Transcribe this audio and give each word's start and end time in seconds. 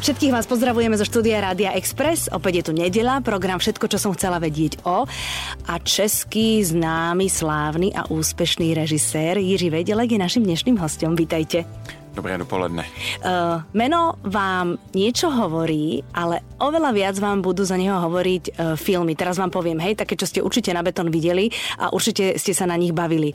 Všetkých 0.00 0.30
vás 0.30 0.46
pozdravujeme 0.46 0.94
zo 0.94 1.02
štúdia 1.02 1.42
Rádia 1.42 1.74
Express. 1.74 2.30
Opäť 2.30 2.62
je 2.62 2.64
tu 2.70 2.72
nedela, 2.78 3.18
program 3.18 3.58
Všetko, 3.58 3.90
čo 3.90 3.98
som 3.98 4.14
chcela 4.14 4.38
vedieť 4.38 4.86
o. 4.86 5.02
A 5.66 5.74
český 5.82 6.62
známy, 6.62 7.26
slávny 7.26 7.90
a 7.90 8.06
úspešný 8.06 8.78
režisér 8.78 9.42
Jiří 9.42 9.74
Vedelek 9.74 10.14
je 10.14 10.22
našim 10.22 10.46
dnešným 10.46 10.78
hostom. 10.78 11.18
Vítajte. 11.18 11.66
Dobré 12.14 12.38
dopoledne. 12.38 12.86
Uh, 13.18 13.66
meno 13.74 14.14
vám 14.22 14.78
niečo 14.94 15.26
hovorí, 15.34 16.06
ale 16.14 16.46
oveľa 16.62 16.90
viac 16.94 17.16
vám 17.18 17.42
budú 17.42 17.66
za 17.66 17.74
neho 17.74 17.98
hovoriť 17.98 18.44
uh, 18.46 18.78
filmy. 18.78 19.18
Teraz 19.18 19.42
vám 19.42 19.50
poviem, 19.50 19.82
hej, 19.82 19.98
také, 19.98 20.14
čo 20.14 20.30
ste 20.30 20.38
určite 20.38 20.70
na 20.70 20.86
betón 20.86 21.10
videli 21.10 21.50
a 21.82 21.90
určite 21.90 22.38
ste 22.38 22.54
sa 22.54 22.62
na 22.70 22.78
nich 22.78 22.94
bavili. 22.94 23.34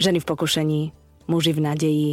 Ženy 0.00 0.24
v 0.24 0.28
pokušení, 0.28 0.80
muži 1.28 1.52
v 1.52 1.60
nadeji, 1.60 2.12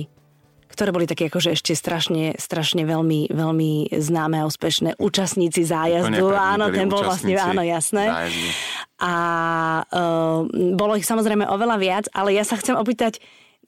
ktoré 0.78 0.94
boli 0.94 1.10
také 1.10 1.34
akože 1.34 1.58
ešte 1.58 1.74
strašne, 1.74 2.38
strašne 2.38 2.86
veľmi, 2.86 3.34
veľmi 3.34 3.98
známe 3.98 4.38
a 4.38 4.46
úspešné 4.46 5.02
účastníci 5.02 5.66
zájazdu. 5.66 6.30
Áno, 6.30 6.70
ten 6.70 6.86
bol 6.86 7.02
vlastne, 7.02 7.34
áno, 7.34 7.66
jasné. 7.66 8.06
Zájazdu. 8.06 8.48
A 9.02 9.14
uh, 9.90 10.46
bolo 10.78 10.94
ich 10.94 11.10
samozrejme 11.10 11.50
oveľa 11.50 11.78
viac, 11.82 12.06
ale 12.14 12.38
ja 12.38 12.46
sa 12.46 12.62
chcem 12.62 12.78
opýtať, 12.78 13.18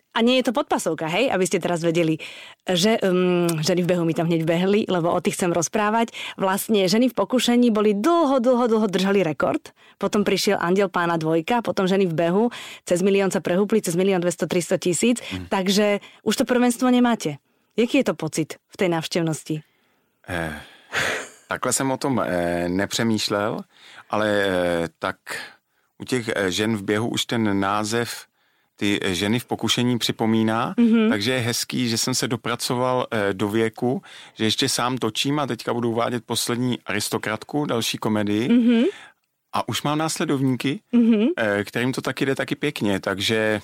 a 0.10 0.26
nie 0.26 0.42
je 0.42 0.50
to 0.50 0.58
podpasovka, 0.58 1.06
hej, 1.06 1.30
aby 1.30 1.46
ste 1.46 1.62
teraz 1.62 1.86
vedeli, 1.86 2.18
že 2.66 2.98
um, 3.06 3.46
ženy 3.62 3.86
v 3.86 3.90
behu 3.94 4.04
mi 4.04 4.18
tam 4.18 4.26
hneď 4.26 4.42
behli, 4.42 4.90
lebo 4.90 5.14
o 5.14 5.20
tých 5.22 5.38
chcem 5.38 5.54
rozprávať. 5.54 6.12
Vlastne 6.36 6.90
ženy 6.90 7.14
v 7.14 7.18
pokušení 7.18 7.70
boli 7.70 7.94
dlho, 7.94 8.42
dlho, 8.42 8.66
dlho 8.66 8.88
držali 8.90 9.22
rekord. 9.22 9.70
Potom 10.02 10.26
prišiel 10.26 10.58
Andiel 10.58 10.90
pána 10.90 11.22
dvojka, 11.22 11.62
potom 11.62 11.86
ženy 11.86 12.10
v 12.10 12.18
behu, 12.18 12.46
cez 12.90 13.06
milión 13.06 13.30
sa 13.30 13.40
prehúpli, 13.40 13.86
cez 13.86 13.94
milión 13.94 14.20
200, 14.20 14.50
300 14.50 14.78
tisíc, 14.82 15.18
mm. 15.22 15.48
takže 15.54 16.02
už 16.26 16.34
to 16.36 16.44
prvenstvo 16.46 16.90
nemáte. 16.90 17.38
Jaký 17.78 18.02
je 18.02 18.08
to 18.12 18.16
pocit 18.18 18.58
v 18.68 18.76
té 18.78 18.90
návštěvnosti? 18.90 19.62
Eh, 20.30 20.62
takhle 21.48 21.74
jsem 21.74 21.92
o 21.92 21.98
tom 21.98 22.22
eh, 22.22 22.70
nepřemýšlel, 22.70 23.62
ale 24.10 24.28
eh, 24.30 24.88
tak 25.00 25.18
u 25.98 26.06
těch 26.06 26.30
eh, 26.36 26.52
žen 26.52 26.78
v 26.78 26.84
běhu 26.84 27.08
už 27.08 27.26
ten 27.26 27.60
název 27.60 28.29
ty 28.80 29.00
ženy 29.04 29.40
v 29.40 29.46
pokušení 29.46 29.98
připomíná, 29.98 30.74
mm-hmm. 30.74 31.10
takže 31.10 31.32
je 31.32 31.40
hezký, 31.40 31.90
že 31.90 31.98
jsem 31.98 32.16
se 32.16 32.28
dopracoval 32.28 33.08
eh, 33.12 33.34
do 33.34 33.50
věku, 33.50 34.02
že 34.34 34.46
ještě 34.46 34.70
sám 34.70 34.98
točím 34.98 35.40
a 35.40 35.48
teďka 35.48 35.74
budu 35.74 35.92
uvádět 35.92 36.24
poslední 36.26 36.80
aristokratku, 36.86 37.66
další 37.66 37.98
komedii. 37.98 38.50
Mm-hmm. 38.50 38.84
A 39.54 39.68
už 39.68 39.84
mám 39.84 39.98
následovníky, 39.98 40.80
mm-hmm. 40.94 41.28
eh, 41.38 41.64
kterým 41.64 41.94
to 41.94 42.02
taky 42.02 42.26
jde 42.26 42.36
taky 42.36 42.56
pěkně, 42.56 43.00
takže 43.00 43.62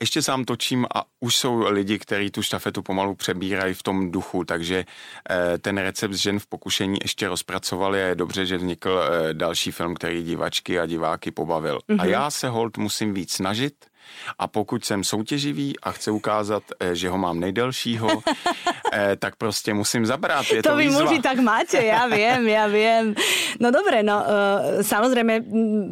ještě 0.00 0.22
sám 0.22 0.44
točím 0.44 0.86
a 0.94 1.04
už 1.20 1.36
jsou 1.36 1.64
lidi, 1.68 1.98
kteří 1.98 2.30
tu 2.30 2.42
štafetu 2.42 2.82
pomalu 2.82 3.14
přebírají 3.14 3.74
v 3.74 3.82
tom 3.82 4.12
duchu, 4.12 4.44
takže 4.44 4.84
eh, 5.30 5.58
ten 5.58 5.78
recept 5.78 6.14
žen 6.14 6.38
v 6.38 6.46
pokušení 6.46 6.98
ještě 7.02 7.28
rozpracovali 7.28 8.02
a 8.02 8.06
je 8.06 8.14
dobře, 8.14 8.46
že 8.46 8.56
vznikl 8.56 9.00
eh, 9.02 9.34
další 9.34 9.70
film, 9.70 9.94
který 9.94 10.22
divačky 10.22 10.80
a 10.80 10.86
diváky 10.86 11.30
pobavil. 11.30 11.78
Mm-hmm. 11.78 12.00
A 12.00 12.04
já 12.04 12.30
se 12.30 12.48
hold 12.48 12.78
musím 12.78 13.14
víc 13.14 13.32
snažit, 13.32 13.74
a 14.38 14.48
pokud 14.48 14.84
jsem 14.84 15.04
soutěživý 15.04 15.80
a 15.80 15.92
chci 15.92 16.10
ukázat, 16.10 16.62
eh, 16.80 16.94
že 16.94 17.08
ho 17.08 17.18
mám 17.18 17.40
nejdelšího, 17.40 18.08
eh, 18.92 19.16
tak 19.16 19.36
prostě 19.36 19.74
musím 19.74 20.06
zabrat. 20.06 20.46
Je 20.50 20.62
to, 20.62 20.70
to 20.70 20.76
vy 20.76 20.90
muži 20.90 21.18
tak 21.24 21.38
máte, 21.40 21.80
ja 21.80 22.04
viem, 22.06 22.44
ja 22.48 22.68
viem. 22.68 23.16
No 23.56 23.70
dobre, 23.72 24.04
no 24.04 24.20
uh, 24.20 24.26
samozrejme, 24.84 25.40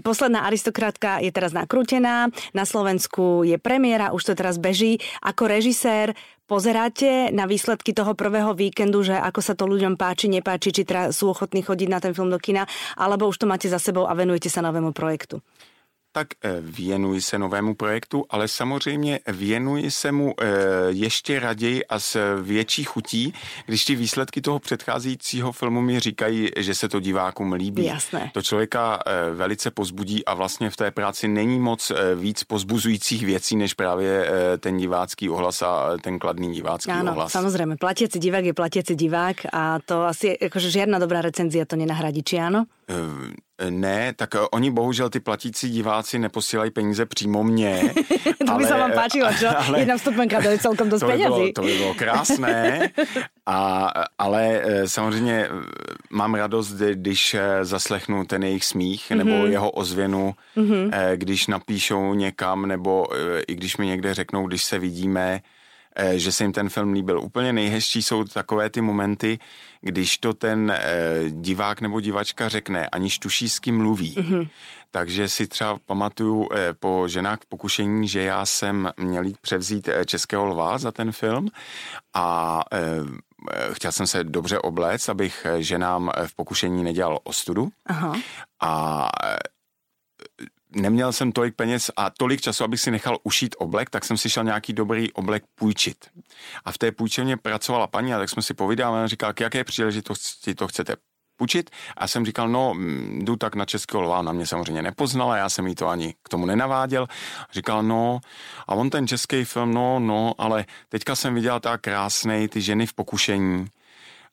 posledná 0.05 0.45
aristokratka 0.45 1.25
je 1.25 1.33
teraz 1.33 1.57
nakrútená, 1.57 2.29
na 2.53 2.65
Slovensku 2.69 3.47
je 3.47 3.57
premiéra, 3.57 4.13
už 4.13 4.29
to 4.29 4.33
teraz 4.37 4.61
beží. 4.61 5.01
Ako 5.25 5.49
režisér 5.49 6.13
pozeráte 6.45 7.33
na 7.33 7.49
výsledky 7.49 7.97
toho 7.97 8.13
prvého 8.13 8.53
víkendu, 8.53 9.01
že 9.01 9.17
ako 9.17 9.41
sa 9.41 9.57
to 9.57 9.65
ľuďom 9.65 9.97
páči, 9.97 10.29
nepáči, 10.29 10.69
či 10.69 10.83
teda 10.85 11.09
sú 11.15 11.33
ochotní 11.33 11.65
chodiť 11.65 11.89
na 11.89 11.97
ten 11.97 12.13
film 12.13 12.29
do 12.29 12.37
kina, 12.37 12.69
alebo 12.99 13.25
už 13.31 13.41
to 13.41 13.49
máte 13.49 13.73
za 13.73 13.81
sebou 13.81 14.05
a 14.05 14.13
venujete 14.13 14.53
sa 14.53 14.61
novému 14.61 14.93
projektu? 14.93 15.41
Tak 16.13 16.29
eh, 16.45 16.61
věnuji 16.61 17.21
se 17.21 17.39
novému 17.39 17.75
projektu, 17.75 18.25
ale 18.31 18.49
samozřejmě 18.49 19.21
věnuji 19.27 19.91
se 19.91 20.13
mu 20.13 20.35
eh, 20.41 20.47
ještě 20.89 21.41
raději 21.41 21.87
a 21.87 21.99
s 21.99 22.43
větší 22.43 22.85
chutí, 22.85 23.35
když 23.67 23.85
ty 23.85 23.95
výsledky 23.95 24.41
toho 24.41 24.59
předcházejícího 24.59 25.53
filmu 25.53 25.81
mi 25.81 26.01
říkají, 26.01 26.49
že 26.57 26.75
se 26.75 26.89
to 26.89 27.01
divákům 27.01 27.53
líbí. 27.53 27.85
Jasné. 27.85 28.31
To 28.35 28.43
člověka 28.43 28.99
eh, 29.07 29.35
velice 29.35 29.71
pozbudí 29.71 30.25
a 30.25 30.35
vlastně 30.35 30.71
v 30.71 30.77
té 30.77 30.91
práci 30.91 31.29
není 31.29 31.59
moc 31.59 31.93
víc 32.15 32.45
pozbuzujících 32.45 33.27
věcí, 33.27 33.57
než 33.57 33.75
právě 33.75 34.31
ten 34.59 34.77
divácký 34.77 35.31
ohlas 35.31 35.63
a 35.63 35.97
ten 36.03 36.19
kladný 36.19 36.53
divácký 36.53 36.93
Áno, 36.93 37.13
ohlas. 37.13 37.33
samozrejme, 37.33 37.77
platiaci 37.77 38.19
divák 38.19 38.45
je 38.45 38.55
platiaci 38.55 38.95
divák 38.95 39.37
a 39.53 39.79
to 39.85 40.05
asi, 40.05 40.37
akože 40.39 40.71
žiadna 40.71 40.99
dobrá 40.99 41.23
recenzia 41.23 41.65
to 41.65 41.77
nenahradí, 41.77 42.23
či 42.23 42.37
áno? 42.37 42.67
Ne, 43.71 44.13
tak 44.17 44.35
eh, 44.35 44.39
oni 44.53 44.71
bohužel 44.71 45.11
ty 45.11 45.21
platící 45.21 45.71
diváci 45.71 46.19
neposílají 46.19 46.71
peníze 46.71 47.07
přímo 47.07 47.45
mně. 47.45 47.95
to 48.47 48.55
by 48.59 48.65
se 48.65 48.75
vám 48.75 48.93
páčilo, 48.93 49.29
čo? 49.39 49.59
Ale, 49.67 49.79
Jedna 49.79 49.97
vstupenka, 49.97 50.43
to 50.43 50.49
je 50.49 50.59
celkom 50.59 50.89
dost 50.89 51.01
to 51.01 51.07
by 51.07 51.17
bylo, 51.17 51.53
to 51.53 51.63
by 51.63 51.77
bylo 51.77 51.95
krásné, 51.95 52.89
a, 53.47 53.93
ale 54.19 54.61
eh, 54.63 54.89
samozřejmě 54.89 55.47
eh, 55.47 55.51
mám 56.11 56.35
radost, 56.35 56.73
když 56.93 57.37
zaslechnu 57.63 58.25
ten 58.25 58.43
jejich 58.43 58.65
smích 58.65 59.11
mm-hmm. 59.11 59.17
nebo 59.17 59.47
jeho 59.47 59.71
ozvěnu, 59.71 60.35
mm-hmm. 60.57 60.91
když 61.17 61.47
napíšou 61.47 62.15
někam, 62.15 62.67
nebo 62.67 63.07
i 63.49 63.55
když 63.55 63.77
mi 63.77 63.87
někde 63.87 64.15
řeknou, 64.15 64.47
když 64.47 64.65
se 64.65 64.79
vidíme, 64.79 65.41
že 66.15 66.33
se 66.33 66.45
jim 66.45 66.53
ten 66.53 66.69
film 66.69 66.93
líbil. 66.93 67.21
Úplně 67.21 67.53
nejhezčí 67.53 68.03
jsou 68.03 68.25
takové 68.25 68.71
ty 68.71 68.81
momenty, 68.81 69.39
když 69.81 70.19
to 70.19 70.35
ten 70.35 70.71
eh, 70.71 70.81
divák 71.29 71.81
nebo 71.81 72.01
divačka 72.01 72.49
řekne, 72.49 72.89
aniž 72.89 73.19
tuší, 73.19 73.49
s 73.49 73.59
kým 73.59 73.77
mluví. 73.77 74.15
Mm-hmm. 74.15 74.49
Takže 74.91 75.29
si 75.29 75.47
třeba 75.47 75.79
pamatuju 75.87 76.49
eh, 76.53 76.73
po 76.73 77.05
ženách 77.09 77.39
v 77.41 77.47
pokušení, 77.47 78.09
že 78.09 78.23
já 78.23 78.47
jsem 78.47 78.91
měl 78.97 79.25
jít 79.25 79.39
převzít 79.39 79.89
Českého 80.07 80.45
lva 80.45 80.79
za 80.79 80.93
ten 80.93 81.13
film 81.13 81.49
a 82.15 82.61
chtěl 83.73 83.93
jsem 83.93 84.07
se 84.07 84.25
dobře 84.25 84.59
obléct, 84.59 85.09
abych 85.09 85.47
ženám 85.59 86.11
v 86.27 86.37
pokušení 86.37 86.85
nedělal 86.85 87.19
ostudu. 87.25 87.69
Aha. 87.87 88.17
A 88.63 89.09
neměl 90.77 91.13
jsem 91.13 91.33
tolik 91.33 91.55
peněz 91.55 91.91
a 91.97 92.11
tolik 92.11 92.41
času, 92.41 92.65
abych 92.65 92.81
si 92.81 92.91
nechal 92.91 93.19
ušít 93.23 93.55
oblek, 93.59 93.91
tak 93.91 94.05
jsem 94.05 94.17
si 94.17 94.31
šel 94.31 94.45
nějaký 94.45 94.73
dobrý 94.73 95.13
oblek 95.13 95.45
půjčit. 95.55 95.97
A 96.65 96.73
v 96.73 96.79
té 96.79 96.93
půjčovně 96.93 97.37
pracovala 97.37 97.87
paní 97.87 98.15
a 98.15 98.19
tak 98.19 98.31
jsme 98.31 98.43
si 98.43 98.55
povídali 98.55 99.03
a 99.05 99.07
říkal, 99.07 99.33
k 99.33 99.41
jaké 99.41 99.65
příležitosti 99.65 100.55
to 100.55 100.69
chcete 100.69 100.97
půjčit. 101.37 101.71
A 101.97 102.09
jsem 102.09 102.27
říkal, 102.27 102.49
no, 102.49 102.75
mm, 102.75 103.25
jdu 103.25 103.37
tak 103.37 103.55
na 103.55 103.65
Českého 103.65 104.03
lva, 104.03 104.23
na 104.23 104.33
mě 104.33 104.47
samozřejmě 104.47 104.83
nepoznala, 104.83 105.37
já 105.37 105.49
jsem 105.49 105.67
jí 105.67 105.75
to 105.75 105.89
ani 105.89 106.15
k 106.23 106.29
tomu 106.29 106.47
nenaváděl. 106.47 107.07
Říkal, 107.53 107.83
no, 107.83 108.21
a 108.69 108.75
on 108.75 108.91
ten 108.91 109.07
český 109.07 109.45
film, 109.45 109.75
no, 109.75 109.99
no, 109.99 110.35
ale 110.39 110.65
teďka 110.89 111.17
jsem 111.17 111.35
viděl 111.35 111.61
tak 111.61 111.81
krásný, 111.81 112.49
ty 112.49 112.61
ženy 112.61 112.87
v 112.87 112.95
pokušení, 112.95 113.67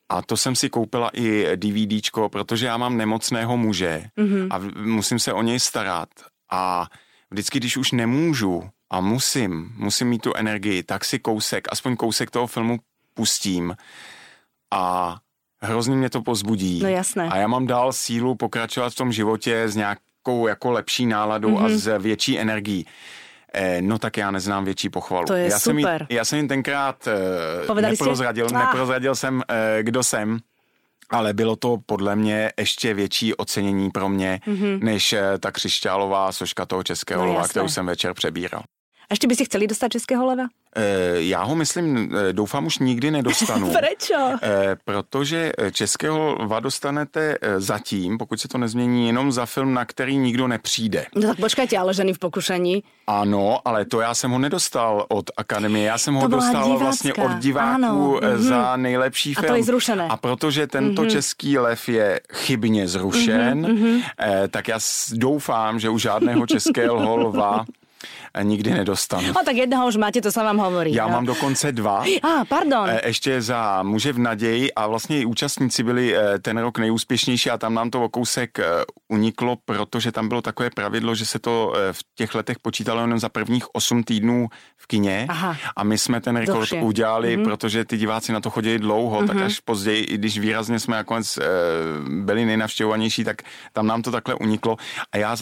a 0.09 0.21
to 0.21 0.37
jsem 0.37 0.55
si 0.55 0.69
koupila 0.69 1.09
i 1.13 1.57
DVDčko, 1.57 2.29
protože 2.29 2.65
já 2.65 2.77
mám 2.77 2.97
nemocného 2.97 3.57
muže 3.57 4.03
mm-hmm. 4.17 4.47
a 4.51 4.81
musím 4.81 5.19
se 5.19 5.33
o 5.33 5.41
něj 5.41 5.59
starat. 5.59 6.09
A 6.51 6.87
vždycky, 7.31 7.59
když 7.59 7.77
už 7.77 7.91
nemůžu 7.91 8.69
a 8.89 9.01
musím, 9.01 9.71
musím 9.75 10.07
mít 10.07 10.21
tu 10.21 10.33
energii, 10.33 10.83
tak 10.83 11.05
si 11.05 11.19
kousek, 11.19 11.67
aspoň 11.71 11.95
kousek 11.95 12.31
toho 12.31 12.47
filmu 12.47 12.79
pustím 13.13 13.75
a 14.71 15.15
hrozně 15.61 15.95
mě 15.95 16.09
to 16.09 16.21
pozbudí. 16.21 16.79
No 16.83 16.89
jasné. 16.89 17.29
A 17.29 17.37
já 17.37 17.47
mám 17.47 17.67
dál 17.67 17.93
sílu 17.93 18.35
pokračovat 18.35 18.93
v 18.93 18.95
tom 18.95 19.11
životě 19.11 19.67
s 19.67 19.75
nějakou 19.75 20.47
jako 20.47 20.71
lepší 20.71 21.05
náladou 21.05 21.49
mm-hmm. 21.49 21.65
a 21.65 21.67
mhm. 21.67 21.77
s 21.77 21.97
větší 21.97 22.39
energií. 22.39 22.85
Eh, 23.53 23.81
no 23.81 23.97
tak 23.97 24.17
já 24.17 24.31
neznám 24.31 24.65
větší 24.65 24.89
pochvalu. 24.89 25.25
To 25.25 25.33
je 25.33 25.49
já 25.49 25.59
super. 25.59 25.75
Jsem 25.75 26.07
jí, 26.09 26.17
já 26.17 26.25
jsem 26.25 26.37
jim 26.37 26.47
tenkrát 26.47 27.07
eh, 27.07 27.81
neprozradil, 27.81 28.47
ah. 28.53 28.57
neprozradil 28.57 29.15
jsem, 29.15 29.43
eh, 29.49 29.83
kdo 29.83 30.03
jsem, 30.03 30.39
ale 31.09 31.33
bylo 31.33 31.55
to 31.55 31.77
podle 31.85 32.15
mě 32.15 32.51
ještě 32.57 32.93
větší 32.93 33.35
ocenění 33.35 33.89
pro 33.89 34.09
mě, 34.09 34.39
mm-hmm. 34.47 34.83
než 34.83 35.13
eh, 35.13 35.37
ta 35.39 35.51
křišťálová 35.51 36.31
soška 36.31 36.65
toho 36.65 36.83
českého 36.83 37.25
no, 37.25 37.31
lva, 37.31 37.47
kterou 37.47 37.67
jsem 37.67 37.85
večer 37.85 38.13
přebíral. 38.13 38.63
A 39.09 39.13
ještě 39.13 39.27
byste 39.27 39.45
chtěli 39.45 39.67
dostat 39.67 39.91
českého 39.91 40.25
leva? 40.25 40.43
E, 40.75 41.21
já 41.21 41.43
ho 41.43 41.55
myslím, 41.55 42.15
eh, 42.15 42.33
doufám, 42.33 42.65
už 42.65 42.79
nikdy 42.79 43.11
nedostanu. 43.11 43.71
Proč? 43.71 44.11
E, 44.43 44.77
protože 44.85 45.51
českého 45.71 46.35
lva 46.39 46.59
dostanete 46.59 47.37
zatím, 47.57 48.17
pokud 48.17 48.39
se 48.41 48.47
to 48.47 48.57
nezmění, 48.57 49.07
jenom 49.07 49.31
za 49.31 49.45
film, 49.45 49.73
na 49.73 49.85
který 49.85 50.17
nikdo 50.17 50.47
nepřijde. 50.47 51.05
No 51.15 51.21
tak 51.21 51.37
počkejte, 51.37 51.77
ale 51.77 51.93
ženy 51.93 52.13
v 52.13 52.19
pokušení. 52.19 52.83
Ano, 53.07 53.59
ale 53.65 53.85
to 53.85 54.01
já 54.01 54.13
jsem 54.13 54.31
ho 54.31 54.39
nedostal 54.39 55.05
od 55.09 55.31
Akademie, 55.37 55.85
já 55.85 55.97
jsem 55.97 56.13
ho 56.13 56.27
dostal 56.27 56.63
divácka. 56.63 56.83
vlastně 56.83 57.13
od 57.13 57.31
diváků 57.31 57.77
ano. 57.77 58.19
za 58.35 58.71
mhm. 58.71 58.81
nejlepší 58.81 59.33
film. 59.33 59.45
A 59.45 59.47
to 59.47 59.55
je 59.55 59.63
zrušené. 59.63 60.07
A 60.07 60.17
protože 60.17 60.67
tento 60.67 61.01
mm-hmm. 61.01 61.11
český 61.11 61.57
lev 61.57 61.89
je 61.89 62.21
chybně 62.33 62.87
zrušen, 62.87 63.65
mm-hmm. 63.65 64.03
eh, 64.19 64.47
tak 64.47 64.67
já 64.67 64.79
doufám, 65.13 65.79
že 65.79 65.89
u 65.89 65.97
žádného 65.97 66.47
českého 66.47 67.17
lva 67.17 67.65
nikdy 68.41 68.71
nedostanu. 68.71 69.27
No 69.27 69.33
tak 69.45 69.55
jednoho 69.55 69.87
už 69.87 69.95
máte, 69.95 70.21
to 70.21 70.31
se 70.31 70.43
vám 70.43 70.57
hovorí. 70.57 70.93
Já 70.93 71.07
no. 71.07 71.13
mám 71.13 71.25
dokonce 71.25 71.71
dva. 71.71 72.03
A, 72.23 72.45
pardon. 72.45 72.89
E, 72.89 73.01
ještě 73.07 73.41
za 73.41 73.83
muže 73.83 74.13
v 74.13 74.19
naději 74.19 74.73
a 74.73 74.87
vlastně 74.87 75.19
i 75.21 75.25
účastníci 75.25 75.83
byli 75.83 76.15
e, 76.17 76.39
ten 76.39 76.57
rok 76.57 76.77
nejúspěšnější 76.77 77.49
a 77.49 77.57
tam 77.57 77.73
nám 77.73 77.89
to 77.89 78.03
o 78.03 78.09
kousek 78.09 78.59
e, 78.59 78.63
uniklo, 79.07 79.57
protože 79.65 80.11
tam 80.11 80.27
bylo 80.27 80.41
takové 80.41 80.69
pravidlo, 80.69 81.15
že 81.15 81.25
se 81.25 81.39
to 81.39 81.73
v 81.91 81.99
těch 82.15 82.35
letech 82.35 82.59
počítalo 82.59 83.01
jenom 83.01 83.19
za 83.19 83.29
prvních 83.29 83.75
8 83.75 84.03
týdnů 84.03 84.47
v 84.77 84.87
kině 84.87 85.25
Aha. 85.29 85.57
a 85.75 85.83
my 85.83 85.97
jsme 85.97 86.21
ten 86.21 86.35
rekord 86.37 86.69
Dobře. 86.69 86.81
udělali, 86.81 87.37
Mhm. 87.37 87.45
protože 87.45 87.85
ty 87.85 87.97
diváci 87.97 88.31
na 88.31 88.39
to 88.39 88.49
chodili 88.49 88.79
dlouho, 88.79 89.27
tak 89.27 89.37
až 89.37 89.59
později, 89.59 90.03
i 90.03 90.17
když 90.17 90.39
výrazně 90.39 90.79
jsme 90.79 90.95
nakonec 90.95 91.39
byli 92.09 92.45
nejnavštěvovanější, 92.45 93.23
tak 93.23 93.41
tam 93.73 93.87
nám 93.87 94.01
to 94.01 94.11
takhle 94.11 94.35
uniklo 94.35 94.77
a 95.11 95.17
já 95.17 95.35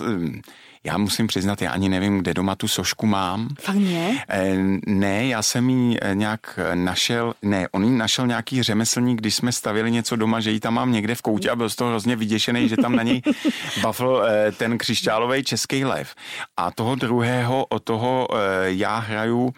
já 0.84 0.98
musím 0.98 1.28
přiznat, 1.28 1.62
já 1.62 1.72
ani 1.72 1.90
nevím, 1.90 2.18
kde 2.18 2.34
doma 2.34 2.56
tu 2.56 2.68
sošku 2.68 3.08
mám. 3.08 3.50
Fakt 3.60 3.76
ne? 3.76 4.24
E, 4.30 4.56
ne, 4.88 5.28
já 5.28 5.42
jsem 5.42 5.70
ji 5.70 5.98
nějak 6.14 6.60
našel, 6.74 7.34
ne, 7.42 7.68
on 7.72 7.84
ji 7.84 7.90
našel 7.90 8.28
nějaký 8.28 8.64
řemeslník, 8.64 9.20
když 9.20 9.36
jsme 9.36 9.52
stavili 9.52 9.92
něco 9.92 10.16
doma, 10.16 10.40
že 10.40 10.52
ji 10.52 10.60
tam 10.60 10.74
mám 10.74 10.92
někde 10.92 11.16
v 11.16 11.22
koutě 11.22 11.50
a 11.50 11.56
byl 11.56 11.70
z 11.70 11.76
toho 11.76 11.90
hrozně 11.90 12.16
vyděšený, 12.16 12.70
že 12.70 12.78
tam 12.78 12.96
na 12.96 13.04
něj 13.04 13.22
bafl 13.82 14.24
ten 14.58 14.78
křišťálový 14.78 15.44
český 15.44 15.86
lev. 15.86 16.16
A 16.58 16.72
toho 16.72 16.96
druhého, 16.96 17.66
o 17.66 17.80
toho 17.80 18.28
já 18.66 18.98
hraju 18.98 19.54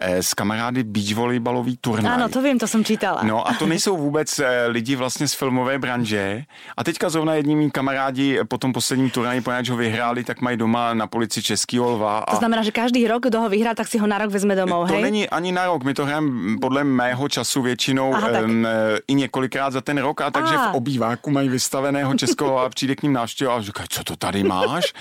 s 0.00 0.34
kamarády 0.34 0.82
beach 0.84 1.14
volejbalový 1.14 1.76
turnaj. 1.76 2.14
Ano, 2.14 2.28
to 2.28 2.42
vím, 2.42 2.58
to 2.58 2.66
jsem 2.66 2.84
čítala. 2.84 3.20
No 3.22 3.48
a 3.48 3.54
to 3.54 3.66
nejsou 3.66 3.96
vůbec 3.96 4.40
lidi 4.66 4.96
vlastně 4.96 5.28
z 5.28 5.34
filmové 5.34 5.78
branže. 5.78 6.44
A 6.76 6.84
teďka 6.84 7.08
zrovna 7.08 7.34
jední 7.34 7.56
mý 7.56 7.70
kamarádi 7.70 8.40
po 8.48 8.58
tom 8.58 8.72
posledním 8.72 9.10
turnaji, 9.10 9.40
poněvadž 9.40 9.68
ho 9.70 9.76
vyhráli, 9.76 10.24
tak 10.24 10.40
mají 10.40 10.56
doma 10.56 10.94
na 10.94 11.06
polici 11.06 11.42
Českýho 11.42 11.90
lva. 11.90 12.18
A... 12.18 12.30
To 12.30 12.36
znamená, 12.36 12.62
že 12.62 12.70
každý 12.70 13.08
rok, 13.08 13.26
kdo 13.26 13.40
ho 13.40 13.48
vyhrá, 13.48 13.74
tak 13.74 13.88
si 13.88 13.98
ho 13.98 14.06
na 14.06 14.18
rok 14.18 14.30
vezme 14.30 14.56
domů, 14.56 14.86
to 14.86 14.92
hej? 14.92 15.02
není 15.02 15.28
ani 15.28 15.52
na 15.52 15.66
rok, 15.66 15.84
my 15.84 15.94
to 15.94 16.04
hrajeme 16.04 16.58
podle 16.60 16.84
mého 16.84 17.28
času 17.28 17.62
většinou 17.62 18.14
Aha, 18.14 18.28
um, 18.44 18.66
i 19.08 19.14
několikrát 19.14 19.70
za 19.70 19.80
ten 19.80 19.98
rok 19.98 20.20
a 20.20 20.30
takže 20.30 20.54
A. 20.54 20.72
v 20.72 20.74
obýváku 20.74 21.30
mají 21.30 21.48
vystaveného 21.48 22.14
českého 22.14 22.60
a 22.60 22.68
přijde 22.68 22.96
k 22.96 23.02
ním 23.02 23.12
návštěva 23.12 23.56
a 23.56 23.60
říká, 23.60 23.84
co 23.88 24.04
to 24.04 24.16
tady 24.16 24.44
máš? 24.44 24.92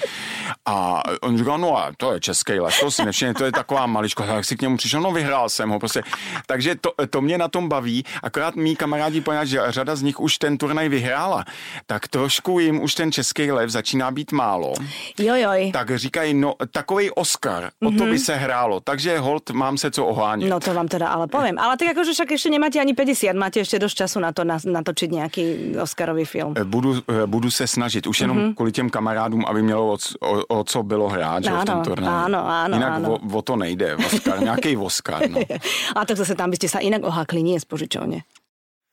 A 0.65 1.03
on 1.21 1.37
říká, 1.37 1.57
no 1.57 1.77
a 1.77 1.91
to 1.97 2.13
je 2.13 2.19
český 2.19 2.59
les, 2.59 2.79
to 2.79 2.91
si 2.91 3.05
nevšimne, 3.05 3.33
to 3.33 3.45
je 3.45 3.51
taková 3.51 3.85
maličko, 3.85 4.23
tak 4.23 4.45
si 4.47 4.55
k 4.55 4.61
němu 4.61 4.77
přišel, 4.77 5.01
no 5.01 5.11
vyhrál 5.11 5.49
jsem 5.49 5.69
ho 5.69 5.79
prostě. 5.79 6.03
Takže 6.47 6.75
to, 6.75 6.93
to 7.09 7.21
mě 7.21 7.37
na 7.37 7.47
tom 7.47 7.69
baví, 7.69 8.05
akorát 8.23 8.55
mý 8.55 8.75
kamarádi, 8.75 9.21
poněvadž 9.21 9.55
řada 9.67 9.95
z 9.95 10.01
nich 10.01 10.19
už 10.19 10.37
ten 10.37 10.57
turnaj 10.57 10.89
vyhrála, 10.89 11.45
tak 11.85 12.07
trošku 12.07 12.59
jim 12.59 12.81
už 12.81 12.95
ten 12.95 13.11
český 13.11 13.51
lev 13.51 13.69
začíná 13.69 14.11
být 14.11 14.31
málo. 14.31 14.73
Jojoj. 15.19 15.71
Tak 15.71 15.97
říkají, 15.97 16.33
no 16.33 16.55
takový 16.71 17.11
Oscar, 17.11 17.69
o 17.87 17.91
to 17.91 18.05
by 18.05 18.19
se 18.19 18.35
hrálo, 18.35 18.79
takže 18.79 19.19
hold 19.19 19.49
mám 19.49 19.77
se 19.77 19.91
co 19.91 20.05
ohánět. 20.05 20.49
No 20.49 20.59
to 20.59 20.73
vám 20.73 20.87
teda 20.87 21.07
ale 21.07 21.27
poviem. 21.27 21.59
Ale 21.59 21.77
tak 21.77 21.97
akože 21.97 22.13
však 22.13 22.31
ešte 22.31 22.49
nemáte 22.53 22.77
ani 22.79 22.93
50, 22.93 23.33
máte 23.33 23.59
ešte 23.59 23.81
dosť 23.81 23.95
času 24.05 24.17
na 24.21 24.31
to 24.31 24.43
na, 24.45 24.61
natočiť 24.61 25.09
nejaký 25.09 25.43
Oscarový 25.81 26.25
film. 26.25 26.53
Budu, 26.53 27.03
budu 27.25 27.51
se 27.51 27.67
snažit, 27.67 28.07
už 28.07 28.21
jenom 28.21 28.37
mm-hmm. 28.37 28.53
kvůli 28.53 28.71
těm 28.71 28.89
kamarádům, 28.89 29.45
aby 29.47 29.61
mělo 29.61 29.93
o, 29.93 29.97
o, 30.19 30.59
o 30.59 30.63
co 30.63 30.83
bylo 30.83 31.09
hrát, 31.09 31.43
že, 31.43 31.51
v 31.51 31.65
tom 31.65 31.81
turnaji. 31.81 32.27
áno, 32.27 32.39
áno, 32.43 32.73
Jinak 32.77 32.93
áno. 32.93 33.07
O, 33.15 33.37
o 33.37 33.41
to 33.41 33.55
nejde, 33.55 33.95
Oscar, 33.95 34.36
nějaký 34.43 34.77
Oscar, 34.77 35.29
no. 35.29 35.39
A 35.95 36.05
tak 36.05 36.17
zase 36.17 36.35
tam 36.35 36.49
by 36.51 36.57
ste 36.57 36.67
sa 36.67 36.79
inak 36.79 37.03
ohákli, 37.03 37.43
nie 37.43 37.59
z 37.59 37.65
požičovne. 37.65 38.21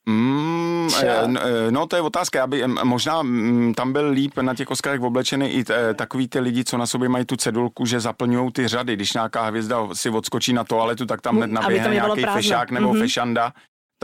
Mm, 0.04 0.88
eh, 1.00 1.08
eh, 1.08 1.70
no 1.72 1.86
to 1.88 1.96
je 1.96 2.02
otázka, 2.04 2.44
aby 2.44 2.62
em, 2.62 2.76
možná 2.84 3.22
mm, 3.22 3.72
tam 3.74 3.92
byl 3.92 4.10
líp 4.12 4.36
na 4.38 4.54
těch 4.54 4.68
Oscarech 4.70 5.00
oblečený 5.00 5.48
i 5.48 5.64
t- 5.64 5.72
eh, 5.90 5.94
takový 5.94 6.28
ty 6.28 6.40
lidi, 6.40 6.64
co 6.64 6.76
na 6.78 6.86
sobě 6.86 7.08
mají 7.08 7.24
tu 7.24 7.36
cedulku, 7.36 7.86
že 7.86 8.00
zaplňují 8.00 8.52
ty 8.52 8.68
řady. 8.68 8.96
Když 8.96 9.12
nějaká 9.12 9.44
hvězda 9.46 9.88
si 9.92 10.10
odskočí 10.10 10.52
na 10.52 10.64
toaletu, 10.64 11.06
tak 11.06 11.20
tam 11.20 11.36
hned 11.36 11.50
naběhne 11.50 11.94
nějaký 11.94 12.24
fešák 12.32 12.70
nebo 12.70 12.92
Mhm. 12.92 13.00
fešanda. 13.02 13.52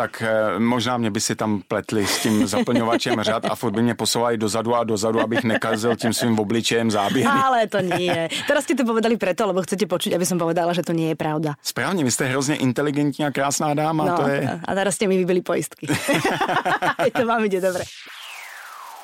Tak 0.00 0.22
eh, 0.22 0.58
možná 0.58 0.96
mě 0.96 1.10
by 1.10 1.20
si 1.20 1.36
tam 1.36 1.60
pletli 1.68 2.06
s 2.06 2.22
tím 2.24 2.46
zaplňovačem 2.46 3.20
řad 3.22 3.44
a 3.44 3.54
furt 3.54 3.76
by 3.76 3.82
mě 3.82 3.94
posouvali 3.94 4.38
dozadu 4.38 4.74
a 4.74 4.84
dozadu, 4.84 5.20
abych 5.20 5.44
nekazil 5.44 5.96
tím 5.96 6.12
svým 6.12 6.38
obličejem 6.38 6.90
záběry. 6.90 7.28
Ale 7.28 7.68
to 7.68 7.84
nie. 7.84 8.32
Teraz 8.48 8.64
ste 8.64 8.72
to 8.72 8.88
povedali 8.88 9.20
preto, 9.20 9.44
lebo 9.44 9.60
chcete 9.60 9.84
počuť, 9.84 10.16
aby 10.16 10.24
som 10.24 10.40
povedala, 10.40 10.72
že 10.72 10.80
to 10.80 10.96
nie 10.96 11.12
je 11.12 11.16
pravda. 11.20 11.52
Správně, 11.60 12.04
vy 12.04 12.10
jste 12.10 12.24
hrozně 12.24 12.56
inteligentní 12.56 13.24
a 13.24 13.30
krásná 13.30 13.74
dáma, 13.74 14.04
No, 14.04 14.16
to 14.16 14.28
je... 14.28 14.60
a 14.64 14.70
teraz 14.74 14.94
ste 14.96 15.04
mi 15.04 15.20
vybili 15.20 15.44
poistky. 15.44 15.84
to 17.16 17.26
vám 17.26 17.44
ide 17.44 17.60
dobre. 17.60 17.84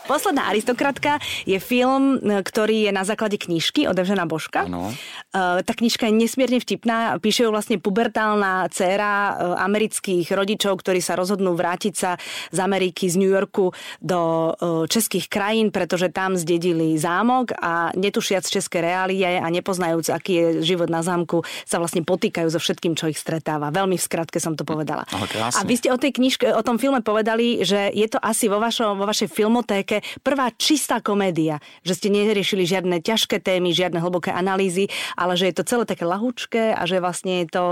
Posledná 0.06 0.46
aristokratka 0.46 1.18
je 1.42 1.58
film, 1.58 2.22
ktorý 2.22 2.88
je 2.88 2.92
na 2.94 3.02
základe 3.02 3.42
knižky 3.42 3.90
od 3.90 3.98
Evžena 3.98 4.22
Božka. 4.22 4.70
Ano. 4.70 4.94
Uh, 5.34 5.60
tá 5.66 5.74
knižka 5.74 6.06
je 6.06 6.14
nesmierne 6.14 6.62
vtipná. 6.62 7.18
Píše 7.18 7.42
ju 7.42 7.50
vlastne 7.50 7.82
pubertálna 7.82 8.70
dcéra 8.70 9.12
uh, 9.12 9.34
amerických 9.66 10.30
rodičov, 10.30 10.78
ktorí 10.78 11.02
sa 11.02 11.18
rozhodnú 11.18 11.58
vrátiť 11.58 11.94
sa 11.98 12.14
z 12.54 12.58
Ameriky, 12.62 13.10
z 13.10 13.18
New 13.18 13.28
Yorku 13.28 13.74
do 13.98 14.54
uh, 14.54 14.86
českých 14.86 15.26
krajín, 15.26 15.74
pretože 15.74 16.14
tam 16.14 16.38
zdedili 16.38 16.94
zámok 16.94 17.58
a 17.58 17.90
netušiac 17.98 18.46
české 18.46 18.86
reálie 18.86 19.42
a 19.42 19.46
nepoznajúc, 19.50 20.06
aký 20.14 20.32
je 20.38 20.46
život 20.62 20.86
na 20.86 21.02
zámku, 21.02 21.42
sa 21.66 21.82
vlastne 21.82 22.06
potýkajú 22.06 22.46
so 22.46 22.62
všetkým, 22.62 22.94
čo 22.94 23.10
ich 23.10 23.18
stretáva. 23.18 23.74
Veľmi 23.74 23.98
v 23.98 24.06
skratke 24.06 24.38
som 24.38 24.54
to 24.54 24.62
povedala. 24.62 25.02
Ale 25.10 25.26
krásne. 25.26 25.58
A 25.58 25.66
vy 25.66 25.74
ste 25.74 25.90
o 25.90 25.98
tej 25.98 26.14
knižke, 26.14 26.46
o 26.54 26.62
tom 26.62 26.78
filme 26.78 27.02
povedali, 27.02 27.66
že 27.66 27.90
je 27.90 28.06
to 28.06 28.22
asi 28.22 28.46
vo, 28.46 28.62
vašo, 28.62 28.94
vo 28.94 29.02
vašej 29.02 29.28
filmotéke 29.34 29.95
prvá 30.24 30.50
čistá 30.56 30.98
komédia, 31.04 31.60
že 31.84 31.94
ste 31.94 32.08
neriešili 32.10 32.64
žiadne 32.66 33.04
ťažké 33.04 33.38
témy, 33.38 33.76
žiadne 33.76 34.00
hlboké 34.00 34.32
analýzy, 34.32 34.88
ale 35.14 35.36
že 35.36 35.52
je 35.52 35.54
to 35.60 35.68
celé 35.68 35.84
také 35.84 36.08
lahúčké 36.08 36.72
a 36.72 36.82
že 36.88 36.98
vlastne 36.98 37.44
je 37.44 37.48
to, 37.52 37.64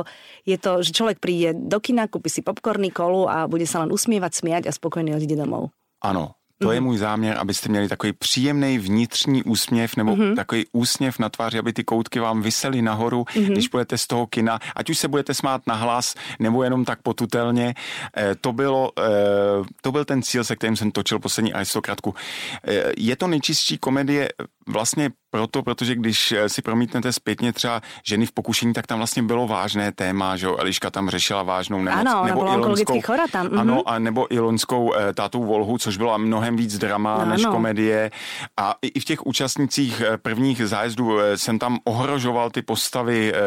je 0.44 0.56
to, 0.61 0.73
že 0.85 0.91
človek 0.93 1.19
príde 1.19 1.56
do 1.56 1.79
kina, 1.81 2.06
kúpi 2.06 2.29
si 2.29 2.44
popcorny, 2.44 2.93
kolu 2.93 3.26
a 3.26 3.49
bude 3.49 3.65
sa 3.65 3.82
len 3.82 3.91
usmievať, 3.91 4.32
smiať 4.37 4.62
a 4.69 4.76
spokojne 4.76 5.17
odíde 5.17 5.35
domov. 5.35 5.73
Ano, 6.05 6.37
to 6.59 6.73
je 6.73 6.81
můj 6.81 6.99
záměr, 6.99 7.37
abyste 7.39 7.69
měli 7.69 7.89
takový 7.89 8.12
příjemný 8.12 8.79
vnitřní 8.79 9.43
úsměv 9.43 9.97
nebo 9.97 10.17
mm-hmm. 10.17 10.37
takový 10.37 10.65
úsměv 10.73 11.19
na 11.19 11.29
tváři, 11.29 11.59
aby 11.59 11.73
ty 11.73 11.85
koutky 11.85 12.21
vám 12.21 12.43
vysely 12.43 12.83
nahoru, 12.83 13.23
mm-hmm. 13.23 13.53
když 13.53 13.69
budete 13.69 13.99
z 13.99 14.06
toho 14.06 14.27
kina, 14.27 14.59
ať 14.77 14.91
už 14.91 14.99
se 14.99 15.09
budete 15.09 15.35
smát 15.35 15.67
na 15.67 15.75
hlas 15.75 16.15
nebo 16.39 16.62
jenom 16.62 16.85
tak 16.85 17.03
potutelně. 17.03 17.75
Eh, 18.17 18.35
to, 18.41 18.53
bylo, 18.53 18.93
eh, 18.99 19.05
to 19.83 19.93
byl 19.93 20.05
ten 20.05 20.23
cíl, 20.23 20.45
se 20.45 20.56
kterým 20.56 20.77
jsem 20.77 20.91
točil 20.91 21.19
poslední 21.19 21.53
aristokratku. 21.53 22.15
Eh, 22.69 22.93
je 22.97 23.17
to 23.17 23.27
nejčistší 23.27 23.79
komedie 23.79 24.29
vlastně 24.69 25.11
proto, 25.34 25.62
protože 25.62 25.94
když 25.94 26.32
eh, 26.32 26.48
si 26.48 26.62
promítnete 26.62 27.12
zpětně 27.12 27.52
třeba 27.52 27.81
ženy 28.06 28.26
v 28.26 28.32
pokušení, 28.32 28.72
tak 28.72 28.86
tam 28.86 28.98
vlastně 28.98 29.22
bylo 29.22 29.46
vážné 29.46 29.92
téma, 29.92 30.36
že 30.36 30.46
jo, 30.46 30.56
Eliška 30.58 30.90
tam 30.90 31.10
řešila 31.10 31.42
vážnou 31.42 31.82
nemoc. 31.82 32.06
Ano, 32.06 32.25
nebo 32.25 32.40
byla 32.40 32.53
i 32.53 32.56
onkologicky 32.56 32.93
loňskou- 32.93 33.06
chora 33.06 33.24
tam, 33.32 33.46
mhm. 33.46 33.58
Ano, 33.58 33.82
a 33.86 33.98
nebo 33.98 34.34
i 34.34 34.38
loňskou 34.38 34.94
eh, 34.94 35.12
tátou 35.14 35.44
Volhu, 35.44 35.79
což 35.79 35.96
byla 35.96 36.17
mnohem 36.17 36.56
víc 36.56 36.79
drama 36.79 37.14
Ano. 37.14 37.31
než 37.31 37.46
komedie. 37.46 38.10
A 38.56 38.74
i 38.82 38.86
i 38.86 39.00
v 39.00 39.05
těch 39.05 39.26
účastnicích 39.26 40.00
eh, 40.00 40.19
prvních 40.19 40.69
zájezdů 40.69 41.19
jsem 41.34 41.58
tam 41.58 41.79
ohrožoval 41.84 42.50
ty 42.50 42.62
postavy 42.62 43.32
eh, 43.34 43.38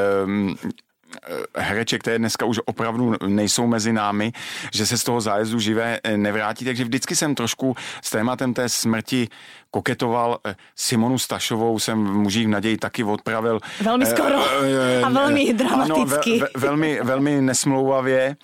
hereček, 1.57 2.01
které 2.01 2.17
dneska 2.17 2.45
už 2.45 2.59
opravdu 2.65 3.13
nejsou 3.27 3.67
mezi 3.67 3.93
námi, 3.93 4.31
že 4.73 4.85
se 4.85 4.97
z 4.97 5.03
toho 5.03 5.21
zájezdu 5.21 5.59
živé 5.59 5.99
eh, 6.03 6.17
nevrátí. 6.17 6.65
Takže 6.65 6.83
vždycky 6.83 7.15
jsem 7.15 7.35
trošku 7.35 7.75
s 8.01 8.09
tématem 8.09 8.53
té 8.53 8.69
smrti 8.69 9.27
koketoval. 9.71 10.39
Eh, 10.47 10.55
Simonu 10.75 11.17
Stašovou 11.19 11.79
jsem 11.79 12.05
v 12.05 12.13
mužích 12.13 12.45
v 12.47 12.49
naději 12.49 12.77
taky 12.77 13.03
odpravil. 13.03 13.59
Velmi 13.81 14.05
Eh, 14.05 14.09
skoro 14.09 14.45
eh, 14.63 15.01
a 15.03 15.09
velmi 15.09 15.49
eh, 15.49 15.53
dramaticky. 15.53 16.31
Ano, 16.31 16.39
ve, 16.39 16.59
ve, 16.61 16.67
velmi, 16.67 16.99
velmi 17.03 17.41
nesmlouvavě. 17.41 18.35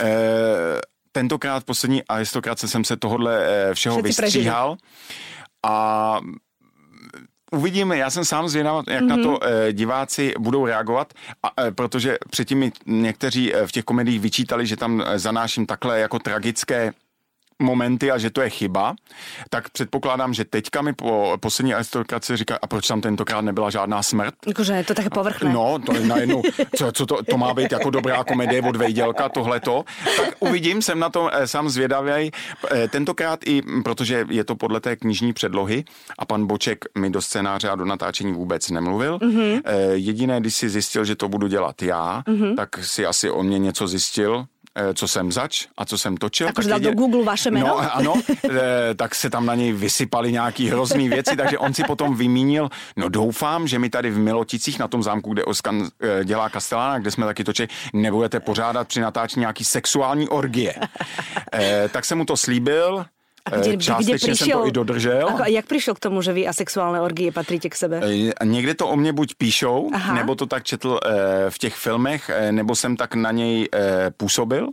Eh, 0.00 0.06
Tentokrát 1.12 1.64
poslední 1.64 2.04
aristokratce 2.04 2.68
jsem 2.68 2.84
se 2.84 2.96
tohodle 2.96 3.46
eh, 3.46 3.74
všeho 3.74 3.96
Všetci 4.02 4.22
vystříhal 4.22 4.76
a 5.66 6.18
Uvidíme, 7.50 7.98
já 7.98 8.10
jsem 8.10 8.24
sám 8.24 8.48
zvědav, 8.48 8.84
jak 8.88 9.02
mm-hmm. 9.02 9.06
na 9.06 9.16
to 9.22 9.44
e, 9.44 9.72
diváci 9.72 10.34
budou 10.38 10.66
reagovat, 10.66 11.14
a, 11.42 11.62
e, 11.62 11.70
protože 11.70 12.18
předtím 12.30 12.58
mi 12.58 12.72
někteří 12.86 13.54
e, 13.54 13.66
v 13.66 13.72
těch 13.72 13.84
komediích 13.84 14.20
vyčítali, 14.20 14.66
že 14.66 14.76
tam 14.76 15.04
zanáším 15.16 15.66
takhle 15.66 16.00
jako 16.00 16.18
tragické 16.18 16.92
momenty 17.60 18.10
a 18.10 18.18
že 18.18 18.30
to 18.30 18.40
je 18.40 18.50
chyba, 18.50 18.94
tak 19.50 19.70
předpokládám, 19.70 20.34
že 20.34 20.44
teďka 20.44 20.82
mi 20.82 20.92
po 20.92 21.36
poslední 21.40 21.74
aristokraci 21.74 22.36
říká, 22.36 22.58
a 22.62 22.66
proč 22.66 22.86
tam 22.86 23.00
tentokrát 23.00 23.40
nebyla 23.40 23.70
žádná 23.70 24.02
smrt? 24.02 24.34
Jakože 24.46 24.72
je 24.72 24.84
to 24.84 24.94
také 24.94 25.10
povrchné. 25.10 25.52
No, 25.52 25.78
to 25.86 25.94
je 25.94 26.06
najednou, 26.06 26.42
co, 26.76 26.92
co 26.92 27.06
to, 27.06 27.22
to 27.22 27.36
má 27.38 27.54
být 27.54 27.72
jako 27.72 27.90
dobrá 27.90 28.24
komedie 28.24 28.62
od 28.62 28.76
Vejdělka, 28.76 29.28
tohleto. 29.28 29.84
Tak 30.16 30.34
uvidím, 30.40 30.82
jsem 30.82 30.98
na 30.98 31.10
to 31.10 31.28
eh, 31.32 31.46
sám 31.46 31.68
zvědavý. 31.68 32.30
Eh, 32.70 32.88
tentokrát 32.88 33.40
i, 33.46 33.62
protože 33.84 34.26
je 34.30 34.44
to 34.44 34.56
podle 34.56 34.80
té 34.80 34.96
knižní 34.96 35.32
předlohy 35.32 35.84
a 36.18 36.24
pan 36.24 36.46
Boček 36.46 36.84
mi 36.98 37.10
do 37.10 37.22
scénáře 37.22 37.68
a 37.68 37.74
do 37.74 37.84
natáčení 37.84 38.32
vůbec 38.32 38.70
nemluvil. 38.70 39.18
Mm-hmm. 39.18 39.62
Jediné, 39.92 40.40
když 40.40 40.54
si 40.54 40.68
zjistil, 40.68 41.04
že 41.04 41.16
to 41.16 41.28
budu 41.28 41.46
dělat 41.46 41.82
já, 41.82 42.22
mm-hmm. 42.26 42.56
tak 42.56 42.84
si 42.84 43.06
asi 43.06 43.30
o 43.30 43.42
mě 43.42 43.58
něco 43.58 43.88
zjistil, 43.88 44.46
eh, 44.46 44.59
co 44.94 45.08
jsem 45.08 45.32
zač 45.32 45.66
a 45.78 45.84
co 45.84 45.98
jsem 45.98 46.16
točil. 46.16 46.46
Tak, 46.46 46.54
tak 46.54 46.66
dal 46.66 46.80
do 46.80 46.92
Google 46.92 47.24
vaše 47.24 47.50
jméno? 47.50 47.66
No, 47.66 47.94
ano, 47.94 48.14
eh, 48.50 48.94
tak 48.94 49.14
se 49.14 49.30
tam 49.30 49.46
na 49.46 49.54
něj 49.54 49.72
vysypali 49.72 50.32
nějaký 50.32 50.68
hrozný 50.68 51.08
věci, 51.08 51.36
takže 51.36 51.58
on 51.58 51.74
si 51.74 51.84
potom 51.84 52.16
vymínil, 52.16 52.68
no 52.96 53.08
doufám, 53.08 53.68
že 53.68 53.78
mi 53.78 53.90
tady 53.90 54.10
v 54.10 54.18
Miloticích 54.18 54.78
na 54.78 54.88
tom 54.88 55.02
zámku, 55.02 55.32
kde 55.32 55.44
Oskan 55.44 55.88
eh, 56.02 56.24
dělá 56.24 56.48
Kastelána, 56.48 56.98
kde 56.98 57.10
jsme 57.10 57.26
taky 57.26 57.44
točili, 57.44 57.68
nebudete 57.92 58.40
pořádat 58.40 58.88
při 58.88 59.00
natáčení 59.00 59.40
nějaký 59.40 59.64
sexuální 59.64 60.28
orgie. 60.28 60.74
Tak 61.90 62.04
jsem 62.04 62.18
mu 62.18 62.24
to 62.24 62.36
slíbil, 62.36 63.04
a 63.46 63.50
kde, 63.50 63.76
Částečně 63.76 64.04
kde 64.04 64.16
přišel, 64.16 64.36
jsem 64.36 64.60
to 64.60 64.66
i 64.66 64.72
dodržel. 64.72 65.28
A 65.42 65.46
jak 65.46 65.66
přišel 65.66 65.94
k 65.94 66.00
tomu, 66.00 66.22
že 66.22 66.32
vy 66.32 66.46
asexuální 66.48 67.00
orgie 67.00 67.32
patříte 67.32 67.68
k 67.68 67.74
sebe? 67.74 68.00
Někde 68.44 68.74
to 68.74 68.88
o 68.88 68.96
mě 68.96 69.12
buď 69.12 69.34
píšou, 69.34 69.90
Aha. 69.94 70.14
nebo 70.14 70.34
to 70.34 70.46
tak 70.46 70.64
četl 70.64 71.00
v 71.48 71.58
těch 71.58 71.74
filmech, 71.74 72.30
nebo 72.50 72.76
jsem 72.76 72.96
tak 72.96 73.14
na 73.14 73.30
něj 73.30 73.68
působil. 74.16 74.68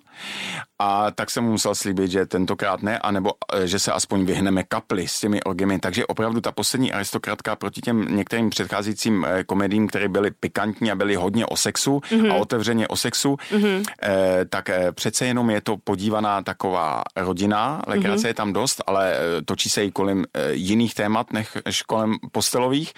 A 0.79 1.11
tak 1.11 1.29
jsem 1.29 1.43
mu 1.43 1.51
musel 1.51 1.75
slíbit, 1.75 2.11
že 2.11 2.25
tentokrát 2.25 2.81
ne, 2.81 2.99
anebo 2.99 3.31
e, 3.53 3.67
že 3.67 3.79
se 3.79 3.91
aspoň 3.91 4.25
vyhneme 4.25 4.63
kapli 4.63 5.07
s 5.07 5.19
těmi 5.19 5.43
orgemy. 5.43 5.79
Takže 5.79 6.05
opravdu 6.05 6.41
ta 6.41 6.51
poslední 6.51 6.93
aristokratka 6.93 7.55
proti 7.55 7.81
těm 7.81 8.15
některým 8.15 8.49
předcházejícím 8.49 9.25
e, 9.25 9.43
komedím, 9.43 9.87
které 9.87 10.07
byly 10.09 10.31
pikantní 10.31 10.91
a 10.91 10.95
byly 10.95 11.15
hodně 11.15 11.45
o 11.45 11.57
sexu 11.57 11.97
mm-hmm. 11.99 12.31
a 12.31 12.35
otevřeně 12.35 12.87
o 12.87 12.95
sexu, 12.95 13.35
mm-hmm. 13.35 13.83
eh, 14.03 14.45
tak 14.49 14.69
eh, 14.69 14.91
přece 14.91 15.25
jenom 15.25 15.49
je 15.49 15.61
to 15.61 15.77
podívaná 15.77 16.41
taková 16.41 17.03
rodina, 17.15 17.81
legrace 17.87 18.23
mm-hmm. 18.23 18.27
je 18.27 18.33
tam 18.33 18.53
dost, 18.53 18.81
ale 18.87 19.13
točí 19.45 19.69
se 19.69 19.85
i 19.85 19.91
kolem 19.91 20.25
eh, 20.33 20.53
jiných 20.53 20.93
témat 20.93 21.27
než 21.33 21.81
kolem 21.81 22.15
postelových. 22.31 22.93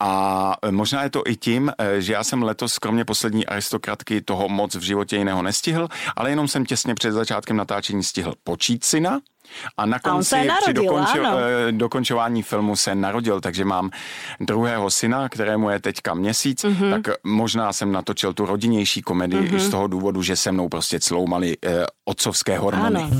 A 0.00 0.56
možná 0.70 1.02
je 1.02 1.10
to 1.10 1.22
i 1.26 1.36
tím, 1.36 1.72
že 1.98 2.12
já 2.12 2.24
jsem 2.24 2.42
letos, 2.42 2.78
kromě 2.78 3.04
poslední 3.04 3.46
aristokratky, 3.46 4.20
toho 4.20 4.48
moc 4.48 4.74
v 4.74 4.82
životě 4.82 5.16
jiného 5.16 5.42
nestihl, 5.42 5.88
ale 6.16 6.30
jenom 6.30 6.48
jsem 6.48 6.64
těsně 6.64 6.94
před 6.94 7.12
začátkem 7.12 7.56
natáčení 7.56 8.02
stihl 8.04 8.34
počít 8.44 8.84
syna. 8.84 9.20
A 9.76 9.86
na 9.86 9.98
konci 9.98 10.34
a 10.36 10.44
narodil, 10.44 10.62
při 10.62 10.72
dokončo, 10.72 11.38
eh, 11.68 11.72
dokončování 11.72 12.42
filmu 12.42 12.76
se 12.76 12.94
narodil, 12.94 13.40
takže 13.40 13.64
mám 13.64 13.90
druhého 14.40 14.90
syna, 14.90 15.28
kterému 15.28 15.70
je 15.70 15.80
teďka 15.80 16.14
měsíc, 16.14 16.64
mm-hmm. 16.64 17.02
tak 17.02 17.14
možná 17.24 17.72
jsem 17.72 17.92
natočil 17.92 18.32
tu 18.32 18.46
rodinnější 18.46 19.02
komedii 19.02 19.40
mm-hmm. 19.40 19.58
z 19.58 19.70
toho 19.70 19.86
důvodu, 19.86 20.22
že 20.22 20.36
se 20.36 20.52
mnou 20.52 20.68
prostě 20.68 21.00
cloumali 21.00 21.56
eh, 21.64 21.86
otcovské 22.04 22.58
hormony. 22.58 23.02
Ano. 23.02 23.10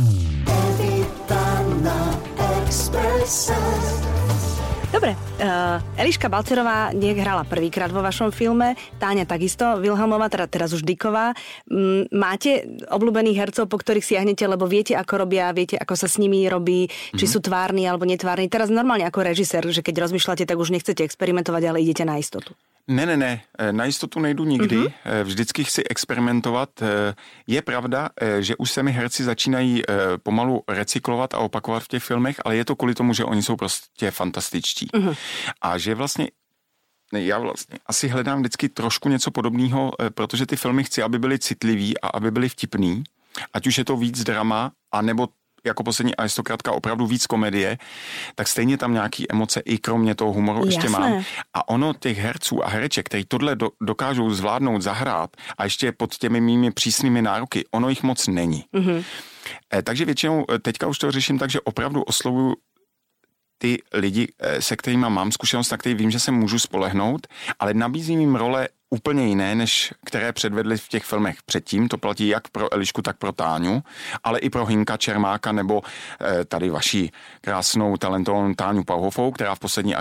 Dobre, 4.90 5.14
uh, 5.14 5.78
Eliška 5.94 6.26
Balcerová 6.26 6.90
niek 6.90 7.14
hrala 7.22 7.46
prvýkrát 7.46 7.94
vo 7.94 8.02
vašom 8.02 8.34
filme, 8.34 8.74
Táňa 8.98 9.22
takisto, 9.22 9.78
Vilhelmová, 9.78 10.26
teda 10.26 10.50
teraz 10.50 10.74
už 10.74 10.82
Diková. 10.82 11.30
Um, 11.70 12.10
máte 12.10 12.66
obľúbených 12.90 13.38
hercov, 13.38 13.70
po 13.70 13.78
ktorých 13.78 14.02
siahnete, 14.02 14.42
lebo 14.50 14.66
viete, 14.66 14.98
ako 14.98 15.22
robia, 15.22 15.54
viete, 15.54 15.78
ako 15.78 15.94
sa 15.94 16.10
s 16.10 16.18
nimi 16.18 16.42
robí, 16.50 16.90
či 16.90 17.22
mm-hmm. 17.22 17.30
sú 17.30 17.38
tvárni 17.38 17.86
alebo 17.86 18.02
netvárni. 18.02 18.50
Teraz 18.50 18.66
normálne 18.66 19.06
ako 19.06 19.30
režisér, 19.30 19.62
že 19.70 19.78
keď 19.78 20.10
rozmýšľate, 20.10 20.42
tak 20.42 20.58
už 20.58 20.74
nechcete 20.74 21.06
experimentovať, 21.06 21.62
ale 21.70 21.86
idete 21.86 22.02
na 22.02 22.18
istotu. 22.18 22.50
Ne, 22.90 23.06
ne, 23.06 23.16
ne, 23.16 23.42
eh, 23.58 23.72
na 23.72 23.84
jistotu 23.84 24.20
nejdu 24.20 24.44
nikdy, 24.44 24.76
mm-hmm. 24.76 25.22
vždycky 25.22 25.64
chci 25.64 25.84
experimentovat. 25.84 26.82
Eh, 26.82 27.14
je 27.46 27.62
pravda, 27.62 28.10
že 28.40 28.56
už 28.56 28.70
se 28.70 28.82
mi 28.82 28.92
herci 28.92 29.24
začínají 29.24 29.82
pomalu 30.22 30.62
recyklovat 30.68 31.34
a 31.34 31.38
opakovat 31.38 31.82
v 31.82 31.88
těch 31.88 32.02
filmech, 32.02 32.40
ale 32.44 32.56
je 32.56 32.64
to 32.64 32.76
kvůli 32.76 32.94
tomu, 32.94 33.12
že 33.12 33.24
oni 33.24 33.42
jsou 33.42 33.56
prostě 33.56 34.10
fantastičtí. 34.10 34.86
Mm-hmm. 34.86 35.16
A 35.62 35.78
že 35.78 35.94
vlastně 35.94 36.28
ne, 37.12 37.22
já 37.22 37.38
vlastně 37.38 37.78
asi 37.86 38.08
hledám 38.08 38.40
vždycky 38.40 38.68
trošku 38.68 39.08
něco 39.08 39.30
podobného, 39.30 39.92
protože 40.14 40.46
ty 40.46 40.56
filmy 40.56 40.84
chci, 40.84 41.02
aby 41.02 41.18
byly 41.18 41.38
citlivý 41.38 42.00
a 42.00 42.08
aby 42.08 42.30
byly 42.30 42.48
vtipný. 42.48 43.04
Ať 43.52 43.66
už 43.66 43.78
je 43.78 43.84
to 43.84 43.96
víc 43.96 44.24
drama, 44.24 44.72
anebo 44.92 45.28
jako 45.66 45.82
poslední 45.82 46.16
aristokratka 46.16 46.72
opravdu 46.72 47.06
víc 47.06 47.26
komedie, 47.26 47.78
tak 48.34 48.48
stejně 48.48 48.78
tam 48.78 48.92
nějaký 48.92 49.32
emoce 49.32 49.60
i 49.60 49.78
kromě 49.78 50.14
toho 50.14 50.32
humoru 50.32 50.58
Jasné. 50.58 50.74
ještě 50.74 50.88
mám. 50.88 51.24
A 51.54 51.68
ono 51.68 51.94
těch 51.94 52.18
herců 52.18 52.64
a 52.64 52.68
hereček, 52.68 53.06
kteří 53.06 53.24
tohle 53.28 53.56
do, 53.56 53.70
dokážou 53.82 54.30
zvládnout, 54.30 54.82
zahrát 54.82 55.30
a 55.58 55.64
ještě 55.64 55.92
pod 55.92 56.14
těmi 56.14 56.40
mými 56.40 56.70
přísnými 56.70 57.22
nároky, 57.22 57.64
ono 57.70 57.88
jich 57.88 58.02
moc 58.02 58.26
není. 58.26 58.64
Mm-hmm. 58.74 59.04
Takže 59.84 60.04
většinou 60.04 60.44
eh, 60.50 60.58
teďka 60.58 60.86
už 60.86 60.98
to 60.98 61.10
řeším 61.10 61.38
tak, 61.38 61.50
že 61.50 61.60
opravdu 61.60 62.02
oslovuju 62.02 62.54
ty 63.62 63.82
lidi, 63.92 64.32
eh, 64.38 64.62
se 64.62 64.76
kterými 64.76 65.06
mám 65.08 65.32
zkušenost, 65.32 65.70
na 65.70 65.76
který 65.76 65.94
vím, 65.94 66.10
že 66.10 66.20
se 66.20 66.30
můžu 66.30 66.58
spolehnout, 66.58 67.26
ale 67.58 67.74
nabízím 67.74 68.20
jim 68.20 68.36
role 68.36 68.68
úplně 68.90 69.26
jiné, 69.26 69.54
než 69.54 69.94
které 70.04 70.32
předvedli 70.32 70.78
v 70.78 70.88
těch 70.88 71.04
filmech 71.04 71.42
předtím. 71.46 71.88
To 71.88 71.98
platí 71.98 72.28
jak 72.28 72.48
pro 72.48 72.74
Elišku, 72.74 73.02
tak 73.02 73.16
pro 73.16 73.32
Táňu, 73.32 73.82
ale 74.24 74.38
i 74.38 74.50
pro 74.50 74.66
Hinka 74.66 74.96
Čermáka 74.96 75.52
nebo 75.52 75.82
e, 76.20 76.44
tady 76.44 76.70
vaší 76.70 77.12
krásnou 77.40 77.96
talentovanou 77.96 78.54
Táňu 78.54 78.84
Pauhofou, 78.84 79.30
která 79.30 79.54
v 79.54 79.58
poslední 79.58 79.94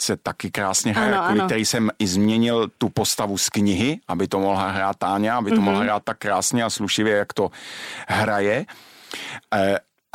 se 0.00 0.16
taky 0.16 0.50
krásně 0.50 0.92
hraje, 0.92 1.14
ano, 1.14 1.24
kvůli 1.24 1.40
ano. 1.40 1.48
který 1.48 1.64
jsem 1.64 1.90
i 1.98 2.06
změnil 2.06 2.68
tu 2.78 2.88
postavu 2.88 3.38
z 3.38 3.48
knihy, 3.48 3.98
aby 4.08 4.28
to 4.28 4.40
mohla 4.40 4.70
hrát 4.70 4.96
Táňa, 4.96 5.36
aby 5.36 5.50
to 5.50 5.56
mm-hmm. 5.56 5.60
mohla 5.60 5.80
hrát 5.80 6.02
tak 6.04 6.18
krásně 6.18 6.64
a 6.64 6.70
slušivě, 6.70 7.16
jak 7.16 7.32
to 7.32 7.50
hraje. 8.08 8.66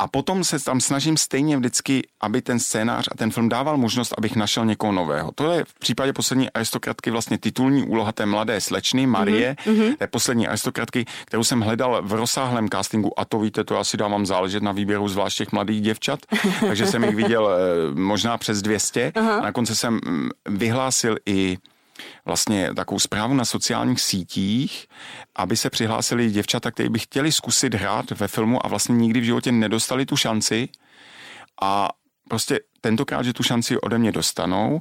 A 0.00 0.08
potom 0.08 0.44
se 0.44 0.64
tam 0.64 0.80
snažím 0.80 1.16
stejně 1.16 1.56
vždycky, 1.56 2.02
aby 2.20 2.42
ten 2.42 2.58
scénář 2.58 3.08
a 3.12 3.16
ten 3.16 3.30
film 3.30 3.48
dával 3.48 3.76
možnost, 3.76 4.14
abych 4.18 4.36
našel 4.36 4.66
někoho 4.66 4.92
nového. 4.92 5.32
To 5.34 5.52
je 5.52 5.64
v 5.64 5.74
případě 5.78 6.12
poslední 6.12 6.50
aristokratky 6.50 7.10
vlastně 7.10 7.38
titulní 7.38 7.82
úloha 7.82 8.12
té 8.12 8.26
mladé 8.26 8.60
slečny 8.60 9.06
Marie, 9.06 9.56
mm-hmm. 9.64 9.96
té 9.96 10.06
poslední 10.06 10.48
aristokratky, 10.48 11.04
kterou 11.24 11.44
jsem 11.44 11.60
hledal 11.60 12.02
v 12.02 12.12
rozsáhlém 12.12 12.68
castingu 12.68 13.20
a 13.20 13.24
to 13.24 13.40
víte, 13.40 13.64
to 13.64 13.78
asi 13.78 13.96
dávám 13.96 14.26
záležet 14.26 14.62
na 14.62 14.72
výběru 14.72 15.08
zvlášť 15.08 15.38
těch 15.38 15.52
mladých 15.52 15.80
děvčat, 15.80 16.20
takže 16.60 16.86
jsem 16.86 17.04
jich 17.04 17.16
viděl 17.16 17.48
eh, 17.50 17.94
možná 17.94 18.38
přes 18.38 18.62
200 18.62 19.10
uh-huh. 19.10 19.38
a 19.38 19.40
na 19.40 19.52
konci 19.52 19.76
jsem 19.76 19.94
mm, 19.94 20.28
vyhlásil 20.48 21.16
i 21.26 21.58
vlastně 22.24 22.74
takovou 22.74 22.98
zprávu 22.98 23.34
na 23.34 23.44
sociálních 23.44 24.00
sítích, 24.00 24.86
aby 25.36 25.56
se 25.56 25.70
přihlásili 25.70 26.30
děvčata, 26.30 26.70
kteří 26.70 26.88
by 26.88 26.98
chtěli 26.98 27.32
zkusit 27.32 27.74
hrát 27.74 28.10
ve 28.10 28.28
filmu 28.28 28.66
a 28.66 28.68
vlastně 28.68 28.94
nikdy 28.94 29.20
v 29.20 29.24
životě 29.24 29.52
nedostali 29.52 30.06
tu 30.06 30.16
šanci. 30.16 30.68
A 31.62 31.88
prostě 32.30 32.60
tentokrát, 32.80 33.22
že 33.22 33.32
tu 33.32 33.42
šanci 33.42 33.80
ode 33.80 33.98
mě 33.98 34.12
dostanou, 34.12 34.80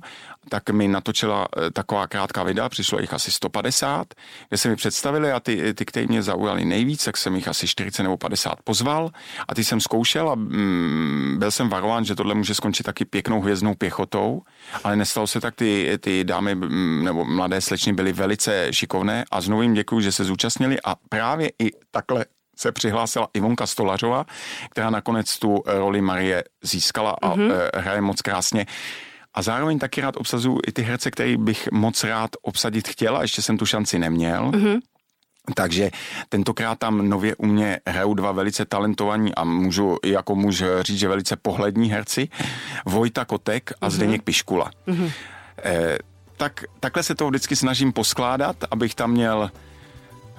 tak 0.49 0.69
mi 0.69 0.87
natočila 0.87 1.47
eh, 1.57 1.71
taková 1.71 2.07
krátká 2.07 2.43
videa, 2.43 2.69
přišlo 2.69 2.99
jich 2.99 3.13
asi 3.13 3.31
150, 3.31 4.13
kde 4.49 4.57
se 4.57 4.69
mi 4.69 4.75
představili 4.75 5.31
a 5.31 5.39
ty, 5.39 5.73
ty 5.73 5.85
které 5.85 6.07
mě 6.07 6.21
zaujali 6.23 6.65
nejvíc, 6.65 7.03
tak 7.03 7.17
jsem 7.17 7.35
jich 7.35 7.47
asi 7.47 7.67
40 7.67 8.03
nebo 8.03 8.17
50 8.17 8.55
pozval 8.63 9.09
a 9.47 9.55
ty 9.55 9.63
jsem 9.63 9.81
zkoušel 9.81 10.29
a 10.29 10.35
mm, 10.35 11.35
byl 11.39 11.51
jsem 11.51 11.69
varován, 11.69 12.05
že 12.05 12.15
tohle 12.15 12.35
může 12.35 12.55
skončit 12.55 12.83
taky 12.83 13.05
pěknou 13.05 13.41
hvězdnou 13.41 13.75
pěchotou, 13.75 14.41
ale 14.83 14.95
nestalo 14.95 15.27
se 15.27 15.41
tak, 15.41 15.55
ty, 15.55 15.97
ty 16.01 16.23
dámy 16.23 16.55
mm, 16.55 17.03
nebo 17.03 17.25
mladé 17.25 17.61
slečny 17.61 17.93
byly 17.93 18.13
velice 18.13 18.67
šikovné 18.71 19.25
a 19.31 19.41
znovu 19.41 19.61
jim 19.61 19.73
děkuji, 19.73 20.01
že 20.01 20.11
se 20.11 20.23
zúčastnili 20.23 20.77
a 20.85 20.95
právě 21.09 21.51
i 21.59 21.71
takhle 21.91 22.25
se 22.59 22.71
přihlásila 22.71 23.27
Ivonka 23.33 23.67
Stolařová, 23.67 24.25
která 24.69 24.89
nakonec 24.89 25.39
tu 25.39 25.63
roli 25.65 26.01
Marie 26.01 26.43
získala 26.63 27.15
a 27.21 27.35
mm-hmm. 27.35 27.51
hraje 27.75 28.01
moc 28.01 28.21
krásně. 28.21 28.65
A 29.33 29.41
zároveň 29.41 29.79
taky 29.79 30.01
rád 30.01 30.17
obsazuju 30.17 30.59
i 30.67 30.71
ty 30.71 30.81
herce, 30.81 31.11
který 31.11 31.37
bych 31.37 31.71
moc 31.71 32.03
rád 32.03 32.29
obsadit 32.41 32.87
chtěl 32.87 33.17
a 33.17 33.21
ještě 33.21 33.41
jsem 33.41 33.57
tu 33.57 33.65
šanci 33.65 33.99
neměl. 33.99 34.51
Mm-hmm. 34.51 34.79
Takže 35.55 35.91
tentokrát 36.29 36.79
tam 36.79 37.09
nově 37.09 37.35
u 37.35 37.45
mě 37.45 37.79
hrajou 37.87 38.13
dva 38.13 38.31
velice 38.31 38.65
talentovaní 38.65 39.35
a 39.35 39.43
můžu 39.43 39.97
jako 40.05 40.35
muž 40.35 40.63
říct, 40.81 40.99
že 40.99 41.07
velice 41.07 41.35
pohlední 41.35 41.91
herci, 41.91 42.27
Vojta 42.85 43.25
Kotek 43.25 43.71
a 43.81 43.87
mm-hmm. 43.87 43.91
Zdeněk 43.91 44.23
Piškula. 44.23 44.71
Mm-hmm. 44.87 45.11
Eh, 45.63 45.97
tak, 46.37 46.63
takhle 46.79 47.03
se 47.03 47.15
to 47.15 47.27
vždycky 47.27 47.55
snažím 47.55 47.93
poskládat, 47.93 48.55
abych 48.71 48.95
tam 48.95 49.11
měl 49.11 49.51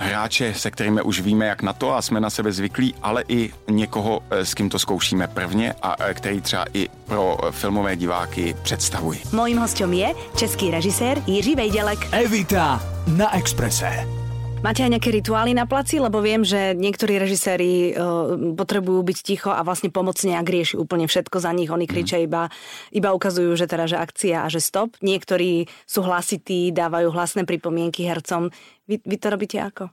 hráče, 0.01 0.55
se 0.55 0.71
kterými 0.71 1.03
už 1.03 1.21
víme, 1.21 1.47
jak 1.47 1.63
na 1.63 1.73
to 1.73 1.95
a 1.95 2.03
jsme 2.03 2.21
na 2.21 2.31
sebe 2.31 2.53
zvyklí, 2.53 2.95
ale 3.03 3.25
i 3.29 3.53
někoho, 3.71 4.21
eh, 4.31 4.45
s 4.45 4.55
kým 4.55 4.69
to 4.69 4.79
zkoušíme 4.79 5.29
prvně 5.29 5.75
a 5.83 5.97
eh, 5.99 6.15
který 6.15 6.41
třeba 6.41 6.65
i 6.75 6.89
pro 7.07 7.39
eh, 7.43 7.53
filmové 7.53 7.97
diváky 7.97 8.57
představuji. 8.63 9.23
Mojím 9.33 9.59
hostem 9.59 9.93
je 9.93 10.15
český 10.37 10.71
režisér 10.71 11.23
Jiří 11.27 11.55
Vejdělek. 11.55 11.99
Evita 12.13 12.83
na 13.07 13.37
Exprese. 13.37 14.20
Máte 14.61 14.85
aj 14.85 14.93
nejaké 14.93 15.09
rituály 15.09 15.57
na 15.57 15.65
placi? 15.65 15.97
Lebo 15.97 16.21
viem, 16.21 16.45
že 16.45 16.77
niektorí 16.77 17.17
režiséri 17.17 17.97
uh, 17.97 18.37
potrebujú 18.53 19.01
byť 19.01 19.19
ticho 19.25 19.49
a 19.49 19.65
vlastne 19.65 19.89
pomoc 19.89 20.21
nejak 20.21 20.45
rieši 20.45 20.77
úplne 20.77 21.09
všetko 21.09 21.41
za 21.41 21.49
nich. 21.57 21.73
Oni 21.73 21.89
kričia 21.89 22.21
mm. 22.21 22.25
iba, 22.29 22.53
iba 22.93 23.17
ukazujú, 23.17 23.57
že 23.57 23.65
teda, 23.65 23.89
že 23.89 23.97
akcia 23.97 24.45
a 24.45 24.53
že 24.53 24.61
stop. 24.61 25.01
Niektorí 25.01 25.65
sú 25.89 26.05
hlasití, 26.05 26.77
dávajú 26.77 27.09
hlasné 27.09 27.49
pripomienky 27.49 28.05
hercom. 28.05 28.53
Vy, 28.85 29.01
vy 29.01 29.17
to 29.17 29.27
robíte 29.33 29.57
ako? 29.65 29.89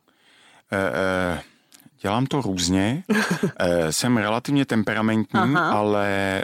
E, 0.68 0.76
e, 0.76 1.40
dělám 2.04 2.26
to 2.28 2.42
různě. 2.42 3.04
e, 3.60 3.92
jsem 3.92 4.18
relativně 4.18 4.66
temperamentní, 4.66 5.40
Aha. 5.40 5.72
ale 5.72 6.08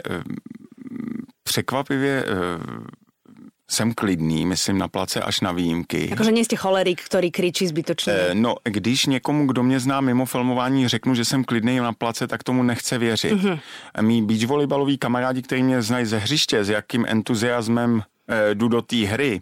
překvapivě 1.44 2.24
e, 2.24 2.24
jsem 3.74 3.94
klidný, 3.94 4.46
myslím 4.46 4.78
na 4.78 4.88
place 4.88 5.20
až 5.20 5.40
na 5.40 5.52
výjimky. 5.52 6.10
Jakože 6.10 6.32
nejste 6.32 6.56
cholerik, 6.56 7.02
který 7.02 7.30
kričí 7.30 7.66
zbytočně. 7.66 8.12
Eh, 8.12 8.34
no, 8.34 8.56
když 8.64 9.06
někomu, 9.06 9.46
kdo 9.46 9.62
mě 9.62 9.80
zná 9.80 10.00
mimo 10.00 10.24
filmování, 10.26 10.88
řeknu, 10.88 11.14
že 11.14 11.24
jsem 11.24 11.44
klidný 11.44 11.78
na 11.78 11.92
place, 11.92 12.26
tak 12.26 12.42
tomu 12.42 12.62
nechce 12.62 12.98
věřit. 12.98 13.32
Mm-hmm. 13.32 13.58
Mí 14.00 14.22
beach 14.22 14.46
volejbaloví 14.46 14.98
kamarádi, 14.98 15.42
kteří 15.42 15.62
mě 15.62 15.82
znají 15.82 16.06
ze 16.06 16.18
hřiště, 16.18 16.64
s 16.64 16.68
jakým 16.68 17.04
entuziasmem 17.08 18.02
eh, 18.28 18.54
jdu 18.54 18.68
do 18.68 18.82
té 18.82 18.96
hry, 18.96 19.40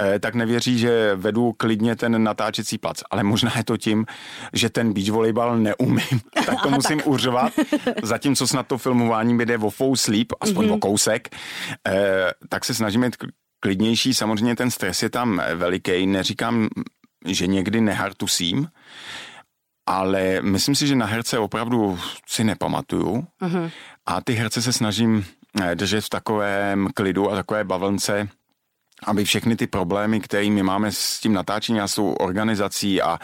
eh, 0.00 0.18
tak 0.18 0.34
nevěří, 0.34 0.78
že 0.78 1.14
vedu 1.14 1.52
klidně 1.52 1.96
ten 1.96 2.22
natáčecí 2.22 2.78
plac. 2.78 3.02
Ale 3.10 3.22
možná 3.22 3.52
je 3.56 3.64
to 3.64 3.76
tím, 3.76 4.06
že 4.52 4.70
ten 4.70 4.92
beach 4.92 5.10
volejbal 5.10 5.58
neumím, 5.58 6.20
tak 6.46 6.62
to 6.62 6.70
musím 6.70 7.00
uřvat. 7.04 7.52
Zatímco 8.02 8.46
snad 8.46 8.66
to 8.66 8.78
filmování 8.78 9.38
jde 9.38 9.58
o 9.58 9.70
full 9.70 9.96
sleep, 9.96 10.32
aspoň 10.40 10.66
mm-hmm. 10.66 10.74
o 10.74 10.78
kousek, 10.78 11.28
eh, 11.88 12.30
tak 12.48 12.64
se 12.64 12.74
snažíme 12.74 13.06
jít 13.06 13.16
klidnější. 13.60 14.14
Samozřejmě 14.14 14.56
ten 14.56 14.70
stres 14.70 15.02
je 15.02 15.10
tam 15.10 15.42
veliký. 15.54 16.06
Neříkám, 16.06 16.68
že 17.26 17.46
někdy 17.46 17.80
nehartusím, 17.80 18.68
ale 19.86 20.42
myslím 20.42 20.74
si, 20.74 20.86
že 20.86 20.96
na 20.96 21.06
herce 21.06 21.38
opravdu 21.38 21.98
si 22.26 22.44
nepamatuju. 22.44 23.26
Uh-huh. 23.42 23.70
A 24.06 24.20
ty 24.20 24.32
herce 24.32 24.62
se 24.62 24.72
snažím 24.72 25.24
eh, 25.62 25.74
držet 25.74 26.04
v 26.04 26.08
takovém 26.08 26.88
klidu 26.94 27.30
a 27.30 27.34
takové 27.34 27.64
bavlnce, 27.64 28.28
aby 29.04 29.24
všechny 29.24 29.56
ty 29.56 29.66
problémy, 29.66 30.20
které 30.20 30.50
my 30.50 30.62
máme 30.62 30.92
s 30.92 31.20
tím 31.20 31.32
natáčením 31.32 31.82
a 31.82 31.88
s 31.88 31.94
tou 31.94 32.12
organizací 32.12 33.02
a 33.02 33.18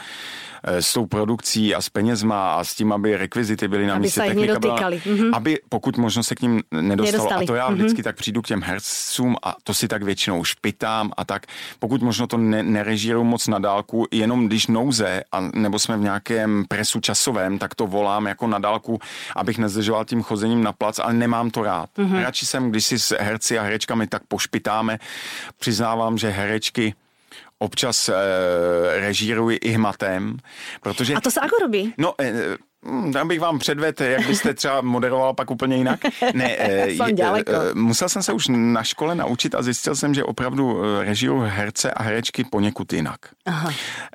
s 0.65 0.93
tou 0.93 1.07
produkcí 1.07 1.75
a 1.75 1.83
s 1.83 1.89
penězma 1.89 2.55
a 2.55 2.65
s 2.65 2.75
tím, 2.75 2.93
aby 2.93 3.17
rekvizity 3.17 3.69
byly 3.69 3.87
na 3.87 3.95
aby 3.95 4.03
místě, 4.03 4.21
technika 4.21 4.59
byla, 4.59 4.81
mm-hmm. 4.81 5.31
aby 5.33 5.59
pokud 5.69 5.97
možno 5.97 6.23
se 6.23 6.35
k 6.35 6.43
ním 6.43 6.63
nedostalo. 6.81 7.13
Nedostali. 7.13 7.45
A 7.45 7.47
to 7.47 7.55
já 7.55 7.71
mm-hmm. 7.71 7.75
vždycky 7.75 8.03
tak 8.03 8.17
přijdu 8.17 8.43
k 8.43 8.47
těm 8.47 8.63
hercům 8.63 9.37
a 9.43 9.57
to 9.65 9.75
si 9.75 9.89
tak 9.89 10.03
většinou 10.03 10.45
špitám 10.45 11.13
a 11.17 11.25
tak. 11.25 11.47
Pokud 11.79 12.03
možno 12.03 12.27
to 12.27 12.37
ne, 12.37 12.63
nerežíruju 12.63 13.25
moc 13.25 13.47
na 13.49 13.59
dálku, 13.59 14.07
jenom 14.11 14.47
když 14.47 14.67
nouze, 14.67 15.23
a, 15.33 15.41
nebo 15.41 15.79
jsme 15.79 15.97
v 15.97 16.01
nějakém 16.01 16.65
presu 16.69 17.01
časovém, 17.01 17.59
tak 17.59 17.75
to 17.75 17.87
volám 17.87 18.27
jako 18.27 18.47
na 18.47 18.59
dálku, 18.59 18.99
abych 19.37 19.59
nezdržoval 19.59 20.05
tím 20.05 20.23
chozením 20.23 20.63
na 20.63 20.73
plac, 20.73 20.99
ale 20.99 21.13
nemám 21.13 21.51
to 21.51 21.63
rád. 21.63 21.91
Mm-hmm. 21.99 22.23
Radši 22.23 22.47
jsem, 22.47 22.71
když 22.71 22.85
si 22.85 22.99
s 22.99 23.17
herci 23.21 23.59
a 23.59 23.63
herečkami 23.63 24.07
tak 24.07 24.23
pošpitáme, 24.29 24.99
přiznávám, 25.59 26.19
že 26.19 26.31
herečky 26.31 26.95
občas 27.63 28.09
e, 28.09 28.15
režíruji 29.01 29.57
i 29.57 29.71
hmatem, 29.71 30.37
protože... 30.81 31.15
A 31.15 31.21
to 31.21 31.31
se 31.31 31.41
ako 31.41 31.57
robí? 31.63 31.95
No, 31.99 32.15
e, 32.21 32.59
Dám 33.11 33.29
bych 33.29 33.41
vám 33.41 33.59
předvedl, 33.59 34.03
jak 34.03 34.27
byste 34.27 34.55
třeba 34.55 34.81
moderoval 34.81 35.35
pak 35.35 35.51
úplně 35.51 35.77
jinak. 35.77 36.01
Ne, 36.35 36.57
jsem 36.87 37.09
je, 37.19 37.45
musel 37.75 38.09
jsem 38.09 38.23
se 38.23 38.33
už 38.33 38.47
na 38.49 38.83
škole 38.83 39.15
naučit 39.15 39.55
a 39.55 39.63
zjistil 39.63 39.97
jsem, 39.97 40.15
že 40.15 40.25
opravdu 40.25 40.83
režiju 41.01 41.39
herce 41.39 41.91
a 41.91 42.03
herečky 42.03 42.45
poněkud 42.45 42.93
jinak. 42.93 43.21
Aha. 43.47 43.73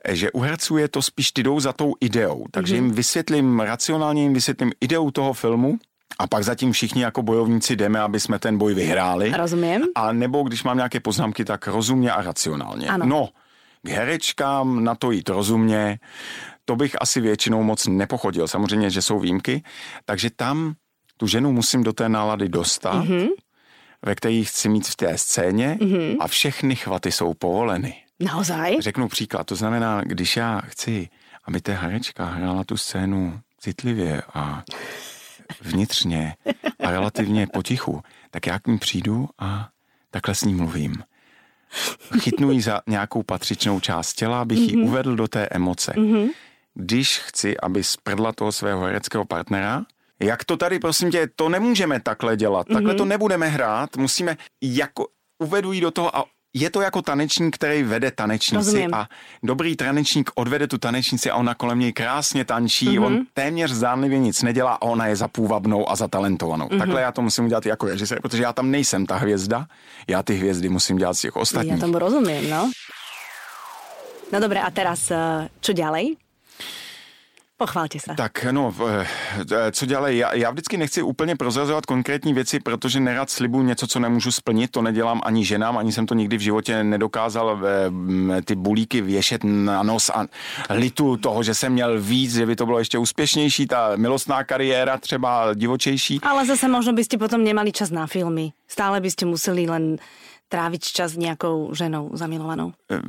Že 0.10 0.32
u 0.32 0.40
herců 0.40 0.78
je 0.78 0.88
to 0.88 1.02
spíš 1.02 1.32
ty 1.32 1.44
jdou 1.44 1.60
za 1.60 1.74
tou 1.74 1.94
ideou, 2.00 2.46
takže 2.52 2.76
mm-hmm. 2.76 2.84
jim 2.84 2.92
vysvětlím, 2.92 3.60
racionálně 3.60 4.24
jim 4.24 4.34
vysvětlím 4.34 4.72
ideu 4.82 5.12
toho 5.12 5.34
filmu, 5.34 5.80
a 6.20 6.28
pak 6.28 6.44
zatím 6.44 6.72
všichni 6.72 7.02
jako 7.02 7.22
bojovníci 7.22 7.76
jdeme, 7.76 8.00
aby 8.00 8.20
jsme 8.20 8.40
ten 8.40 8.58
boj 8.58 8.74
vyhráli. 8.74 9.34
Rozumím. 9.38 9.82
A 9.96 10.12
nebo 10.12 10.44
když 10.44 10.64
mám 10.64 10.78
nějaké 10.78 11.00
poznámky, 11.00 11.46
tak 11.46 11.68
rozumně 11.68 12.12
a 12.12 12.22
racionálně. 12.22 12.88
Ano. 12.88 13.06
No, 13.06 13.30
k 13.84 13.90
herečkám 13.90 14.84
na 14.84 14.96
to 14.96 15.12
jít 15.12 15.30
rozumně, 15.30 16.00
to 16.66 16.76
bych 16.76 17.02
asi 17.02 17.22
většinou 17.22 17.64
moc 17.64 17.88
nepochodil. 17.88 18.48
Samozřejmě, 18.48 18.90
že 18.90 19.02
jsou 19.02 19.20
výjimky. 19.20 19.64
Takže 20.06 20.30
tam 20.36 20.74
tu 21.18 21.28
ženu 21.28 21.52
musím 21.52 21.84
do 21.84 21.94
té 21.94 22.10
nálady 22.10 22.50
dostat, 22.50 23.06
mm-hmm. 23.06 23.28
ve 24.06 24.16
které 24.16 24.44
chci 24.44 24.70
mít 24.70 24.88
v 24.88 24.96
té 24.96 25.18
scéně 25.18 25.78
mm-hmm. 25.82 26.18
a 26.20 26.28
všechny 26.28 26.76
chvaty 26.76 27.12
jsou 27.12 27.34
povoleny. 27.34 27.96
Naozaj? 28.20 28.76
Řeknu 28.80 29.08
příklad. 29.08 29.48
To 29.48 29.56
znamená, 29.56 30.02
když 30.02 30.38
já 30.38 30.62
chci, 30.62 31.10
aby 31.46 31.62
ta 31.62 31.74
herečka 31.74 32.26
hrála 32.26 32.64
tu 32.64 32.78
scénu 32.78 33.40
citlivě 33.60 34.22
a 34.34 34.64
vnitřně 35.62 36.36
a 36.80 36.92
relativně 36.92 37.48
potichu, 37.48 38.02
tak 38.32 38.48
já 38.48 38.60
k 38.60 38.68
ní 38.68 38.78
přijdu 38.78 39.30
a 39.40 39.70
takhle 40.12 40.36
s 40.36 40.42
ní 40.42 40.54
mluvím. 40.54 41.04
Chytnu 42.20 42.52
ji 42.52 42.62
za 42.62 42.82
nějakou 42.88 43.24
patřičnou 43.24 43.80
část 43.80 44.14
těla, 44.14 44.42
abych 44.42 44.60
mm-hmm. 44.60 44.70
ji 44.70 44.76
mhm. 44.76 44.86
uvedl 44.86 45.16
do 45.16 45.28
té 45.28 45.48
emoce. 45.52 45.92
Mm-hmm. 45.92 46.30
Když 46.74 47.20
chci, 47.20 47.58
aby 47.58 47.84
sprdla 47.84 48.32
toho 48.32 48.52
svého 48.52 48.82
hereckého 48.82 49.26
partnera, 49.26 49.86
jak 50.20 50.46
to 50.46 50.58
tady, 50.58 50.80
prosím 50.80 51.12
tě, 51.12 51.30
to 51.36 51.50
nemůžeme 51.50 52.00
takhle 52.00 52.38
dělat, 52.38 52.68
takhle 52.68 52.94
mm-hmm. 52.94 52.98
to 52.98 53.06
nebudeme 53.06 53.48
hrát, 53.48 53.98
musíme 53.98 54.38
jako 54.62 55.08
uvedu 55.40 55.72
ji 55.72 55.82
do 55.82 55.92
toho 55.92 56.18
a 56.18 56.26
je 56.62 56.70
to 56.70 56.82
jako 56.82 57.02
tanečník, 57.02 57.56
který 57.56 57.84
vede 57.84 58.12
tanečnici 58.12 58.66
Rozumím. 58.66 58.94
a 58.94 59.10
dobrý 59.44 59.76
tanečník 59.76 60.30
odvede 60.36 60.68
tu 60.68 60.78
tanečnici 60.78 61.30
a 61.30 61.36
ona 61.36 61.54
kolem 61.54 61.80
něj 61.80 61.94
krásně 61.94 62.46
tančí, 62.46 62.90
mm-hmm. 62.90 63.06
on 63.06 63.26
téměř 63.34 63.72
zdánlivě 63.72 64.20
nic 64.20 64.42
nedělá 64.42 64.74
a 64.74 64.82
ona 64.82 65.08
je 65.08 65.16
zapůvabnou 65.16 65.90
a 65.90 65.96
zatalentovanou. 65.96 66.68
Mm-hmm. 66.68 66.80
Takhle 66.80 67.02
já 67.02 67.12
to 67.12 67.22
musím 67.22 67.46
udělat 67.46 67.66
jako 67.66 67.86
režisér, 67.86 68.22
protože 68.22 68.44
já 68.44 68.54
tam 68.54 68.72
nejsem 68.72 69.06
ta 69.06 69.16
hvězda, 69.18 69.66
já 70.08 70.24
ty 70.24 70.34
hvězdy 70.36 70.70
musím 70.70 70.98
dělat 70.98 71.14
z 71.14 71.22
těch 71.22 71.36
ostatních. 71.36 71.74
Já 71.74 71.80
tomu 71.80 72.00
rozumím, 72.00 72.50
no. 72.50 72.72
No 74.34 74.40
dobré, 74.40 74.60
a 74.60 74.72
teraz, 74.72 75.08
čo 75.64 75.72
eh, 75.72 75.74
ďalej? 75.74 76.27
Pochválte 77.58 78.00
se. 78.00 78.16
Tak 78.18 78.46
no, 78.52 78.74
eh, 79.52 79.72
co 79.72 79.86
dělají? 79.86 80.18
Já, 80.18 80.36
já 80.36 80.52
vždycky 80.52 80.78
nechci 80.78 81.02
úplně 81.02 81.36
prozrazovat 81.36 81.86
konkrétní 81.86 82.34
věci, 82.34 82.60
protože 82.60 83.00
nerad 83.00 83.30
slibuju 83.30 83.64
něco, 83.64 83.88
co 83.88 84.00
nemůžu 84.00 84.32
splnit. 84.32 84.72
To 84.72 84.82
nedělám 84.82 85.22
ani 85.24 85.46
ženám, 85.46 85.78
ani 85.78 85.92
jsem 85.92 86.06
to 86.06 86.14
nikdy 86.14 86.38
v 86.38 86.42
životě 86.42 86.84
nedokázal 86.84 87.60
eh, 88.38 88.42
ty 88.42 88.56
bulíky 88.56 89.02
věšet 89.02 89.42
na 89.44 89.84
nos 89.84 90.10
a 90.10 90.28
litu 90.70 91.18
toho, 91.18 91.44
že 91.44 91.54
jsem 91.54 91.74
měl 91.74 92.02
víc, 92.02 92.34
že 92.34 92.46
by 92.46 92.56
to 92.56 92.66
bylo 92.66 92.80
ještě 92.80 92.98
úspěšnější, 92.98 93.68
ta 93.68 93.96
milostná 93.96 94.44
kariéra 94.44 94.98
třeba 94.98 95.54
divočejší. 95.54 96.20
Ale 96.22 96.46
zase 96.46 96.68
možno 96.68 96.94
byste 96.94 97.18
potom 97.18 97.44
nemali 97.44 97.72
čas 97.72 97.90
na 97.90 98.08
filmy. 98.08 98.52
Stále 98.68 99.02
byste 99.02 99.26
museli 99.26 99.68
len 99.68 99.98
tráviť 100.50 100.82
čas 100.84 101.12
s 101.12 101.18
nějakou 101.18 101.74
ženou 101.74 102.10
zamilovanou. 102.14 102.72
Eh, 102.92 103.02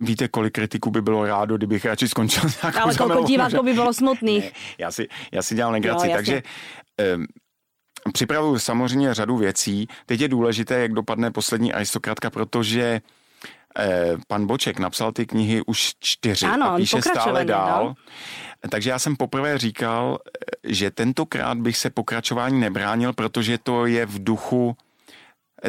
Víte, 0.00 0.28
kolik 0.28 0.54
kritiků 0.54 0.90
by 0.90 1.02
bylo 1.02 1.26
rádo, 1.26 1.56
kdybych 1.56 1.84
radši 1.84 2.08
skončil 2.08 2.50
nějakou 2.62 2.78
Ale 2.80 2.94
kolik 2.94 3.26
diváků 3.26 3.62
by 3.62 3.72
bylo 3.72 3.92
smutných. 3.92 4.44
Ne, 4.44 4.50
já, 4.78 4.90
si, 4.92 5.08
já 5.32 5.42
si 5.42 5.54
dělám 5.54 5.72
legraci, 5.72 6.08
takže 6.14 6.42
um, 7.16 7.26
připravuju 8.12 8.58
samozřejmě 8.58 9.14
řadu 9.14 9.36
věcí. 9.36 9.88
Teď 10.06 10.20
je 10.20 10.28
důležité, 10.28 10.80
jak 10.80 10.92
dopadne 10.92 11.30
poslední 11.30 11.72
aristokratka, 11.72 12.30
protože 12.30 13.00
eh, 13.78 14.16
pan 14.28 14.46
Boček 14.46 14.78
napsal 14.78 15.12
ty 15.12 15.26
knihy 15.26 15.62
už 15.66 15.92
čtyři 16.00 16.46
ano, 16.46 16.70
a 16.70 16.76
píše 16.76 17.02
stále 17.02 17.44
dál. 17.44 17.84
No. 17.84 17.94
Takže 18.70 18.90
já 18.90 18.98
jsem 18.98 19.16
poprvé 19.16 19.58
říkal, 19.58 20.18
že 20.64 20.90
tentokrát 20.90 21.58
bych 21.58 21.76
se 21.76 21.90
pokračování 21.90 22.60
nebránil, 22.60 23.12
protože 23.12 23.58
to 23.58 23.86
je 23.86 24.06
v 24.06 24.24
duchu 24.24 24.76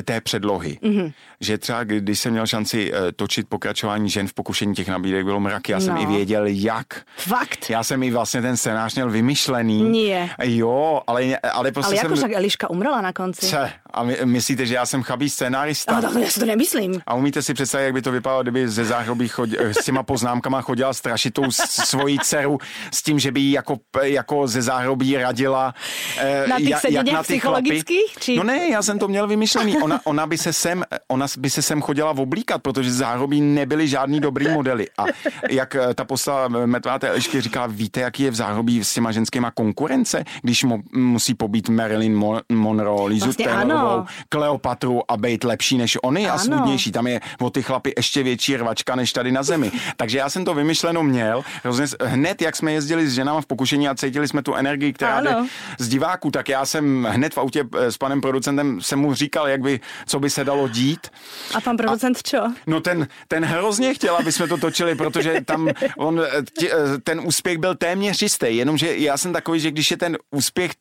té 0.04 0.22
předlohy. 0.22 0.80
Mm-hmm. 0.84 1.14
Že 1.40 1.58
třeba, 1.58 1.84
když 1.84 2.20
jsem 2.20 2.32
měl 2.32 2.48
šanci 2.48 2.92
uh, 2.92 2.98
točit 3.16 3.50
pokračování 3.50 4.10
žen 4.10 4.28
v 4.28 4.34
pokušení 4.34 4.76
těch 4.76 4.88
nabídek, 4.88 5.26
bylo 5.26 5.40
mraky, 5.40 5.72
já 5.72 5.78
no. 5.78 5.86
jsem 5.86 5.98
i 5.98 6.06
věděl, 6.06 6.44
jak. 6.46 6.88
Fakt? 7.18 7.70
Já 7.70 7.84
jsem 7.84 8.04
i 8.04 8.12
vlastně 8.12 8.42
ten 8.42 8.58
scénář 8.58 8.96
měl 8.96 9.12
vymyšlený. 9.12 9.84
Nie. 9.84 10.30
Jo, 10.44 11.02
ale, 11.08 11.38
ale 11.38 11.72
prostě 11.72 11.88
Ale 11.88 11.96
jako 11.96 12.08
jsem... 12.08 12.18
však 12.18 12.32
Eliška 12.32 12.70
umrela 12.70 13.02
na 13.02 13.14
konci. 13.14 13.46
Ce, 13.46 13.72
a 13.94 14.04
my, 14.04 14.18
myslíte, 14.24 14.66
že 14.66 14.76
já 14.76 14.86
jsem 14.86 15.04
chabý 15.04 15.30
scénárista? 15.30 15.96
No, 15.96 16.02
tak 16.02 16.22
já 16.22 16.30
si 16.30 16.40
to 16.40 16.46
nemyslím. 16.46 17.02
A 17.08 17.14
umíte 17.14 17.42
si 17.42 17.54
představit, 17.54 17.86
jak 17.86 17.94
by 17.94 18.02
to 18.02 18.12
vypadalo, 18.12 18.42
kdyby 18.42 18.70
ze 18.70 18.86
záhrobí 18.86 19.28
chodil, 19.28 19.60
s 19.62 19.86
těma 19.86 20.04
poznámkama 20.04 20.62
chodila 20.62 20.94
strašitou 20.94 21.44
svoji 21.86 22.20
dceru 22.20 22.58
s 22.94 23.04
tím, 23.04 23.20
že 23.20 23.32
by 23.32 23.40
jí 23.40 23.52
jako, 23.52 23.78
jako 24.02 24.48
ze 24.48 24.62
záhrobí 24.62 25.18
radila 25.18 25.74
eh, 26.18 26.46
na 26.48 26.58
těch 26.58 26.70
jak, 26.70 26.84
jak 26.90 27.12
na 27.12 27.24
ty 27.24 27.40
chlapy. 27.40 27.82
Či... 28.20 28.36
No 28.36 28.44
ne, 28.44 28.70
já 28.70 28.82
jsem 28.82 29.00
to 29.00 29.08
měl 29.08 29.28
vymyšlený. 29.28 29.76
Ona, 29.88 30.00
ona 30.04 30.28
by 30.28 30.38
se 30.38 30.54
sem, 30.54 30.84
ona 31.08 31.26
by 31.38 31.50
se 31.50 31.62
sem 31.62 31.82
chodila 31.82 32.12
oblíkat, 32.12 32.62
protože 32.62 32.94
záhrobí 32.94 33.42
nebyly 33.42 33.88
žádný 33.88 34.20
dobrý 34.20 34.48
modely. 34.48 34.88
A 34.98 35.04
jak 35.50 35.76
eh, 35.76 35.94
ta 35.94 36.06
postava 36.06 36.48
Metváté 36.66 37.10
Elišky 37.10 37.42
říkala, 37.42 37.68
víte, 37.68 38.02
jaký 38.02 38.24
je 38.24 38.32
v 38.32 38.36
záhrobí 38.36 38.84
s 38.84 38.94
těma 38.94 39.12
ženskýma 39.12 39.52
konkurence, 39.52 40.24
když 40.42 40.64
mo, 40.64 40.80
musí 40.94 41.34
pobít 41.34 41.70
Marilyn 41.70 42.44
Monroe, 42.50 43.10
Lizu 43.10 43.26
vlastně 43.26 43.46
Taylorovou, 43.46 44.06
Kleopatru 44.30 45.12
a 45.12 45.18
být 45.18 45.44
lepší 45.44 45.78
než 45.78 45.98
oni 46.04 46.30
a 46.30 46.38
svůdnější. 46.38 46.92
Tam 46.92 47.08
je 47.08 47.20
o 47.40 47.50
ty 47.50 47.62
chlapy 47.62 47.94
ještě 47.98 48.24
větší 48.24 48.58
rvačka 48.58 48.96
než 48.96 49.14
tady 49.14 49.32
na 49.32 49.44
zemi. 49.44 49.72
Takže 49.98 50.18
já 50.18 50.30
jsem 50.30 50.46
to 50.46 50.54
vymyšleno 50.54 51.04
měl. 51.04 51.44
Hrozně, 51.64 51.86
hned, 52.04 52.42
jak 52.42 52.56
jsme 52.56 52.72
jezdili 52.72 53.08
s 53.08 53.14
ženama 53.14 53.42
v 53.42 53.46
pokušení 53.46 53.88
a 53.88 53.96
cítili 53.96 54.28
jsme 54.28 54.44
tu 54.44 54.56
energii, 54.56 54.94
která 54.94 55.18
ano. 55.18 55.32
jde 55.32 55.48
z 55.80 55.88
diváků, 55.88 56.32
tak 56.32 56.50
já 56.50 56.66
jsem 56.66 57.04
hned 57.04 57.34
v 57.34 57.38
autě 57.38 57.64
eh, 57.78 57.92
s 57.92 57.98
panem 57.98 58.22
producentem 58.22 58.82
jsem 58.82 59.00
mu 59.00 59.14
říkal, 59.14 59.48
jak 59.48 59.62
by, 59.68 59.80
co 60.06 60.20
by 60.20 60.30
se 60.30 60.44
dalo 60.44 60.68
dít. 60.68 61.08
A 61.56 61.62
pan 61.62 61.78
producent 61.78 62.24
čo? 62.24 62.54
No 62.68 62.80
ten, 62.80 63.08
ten 63.28 63.46
hrozně 63.46 63.94
chtěl, 63.94 64.16
aby 64.16 64.32
jsme 64.32 64.48
to 64.48 64.58
točili, 64.58 64.96
protože 64.96 65.42
tam 65.46 65.68
on, 65.98 66.22
eh, 66.24 66.44
tě, 66.60 66.72
eh, 66.72 66.98
ten 67.04 67.20
úspěch 67.20 67.58
byl 67.58 67.76
téměř 67.76 68.22
jistý, 68.22 68.58
jenomže 68.58 68.98
já 68.98 69.18
jsem 69.18 69.34
takový, 69.34 69.60
že 69.60 69.72
když 69.72 69.92
je 69.92 69.98
ten 69.98 70.18
úspěch 70.32 70.72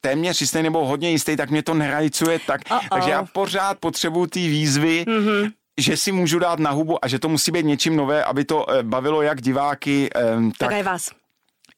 téměř 0.00 0.40
jistý 0.40 0.62
nebo 0.62 0.86
hodně 0.86 1.10
jistý, 1.10 1.36
tak 1.36 1.50
mě 1.50 1.62
to 1.62 1.74
nerajcuje 1.74 2.38
tak, 2.46 2.64
tak. 2.64 2.82
Uh-oh. 2.82 2.88
Takže 2.94 3.10
já 3.10 3.24
pořád 3.24 3.78
potřebuju 3.78 4.26
ty 4.26 4.48
výzvy, 4.48 5.04
mm-hmm 5.08 5.52
že 5.80 5.96
si 5.96 6.12
můžu 6.12 6.38
dát 6.38 6.58
na 6.58 6.70
hubu 6.70 7.04
a 7.04 7.08
že 7.08 7.18
to 7.18 7.28
musí 7.28 7.52
být 7.52 7.66
něčím 7.66 7.96
nové, 7.96 8.24
aby 8.24 8.44
to 8.44 8.70
eh, 8.70 8.82
bavilo 8.82 9.22
jak 9.22 9.40
diváky, 9.40 10.08
tak, 10.58 10.72
tak 10.72 10.72
i 10.72 10.82
vás. 10.82 11.10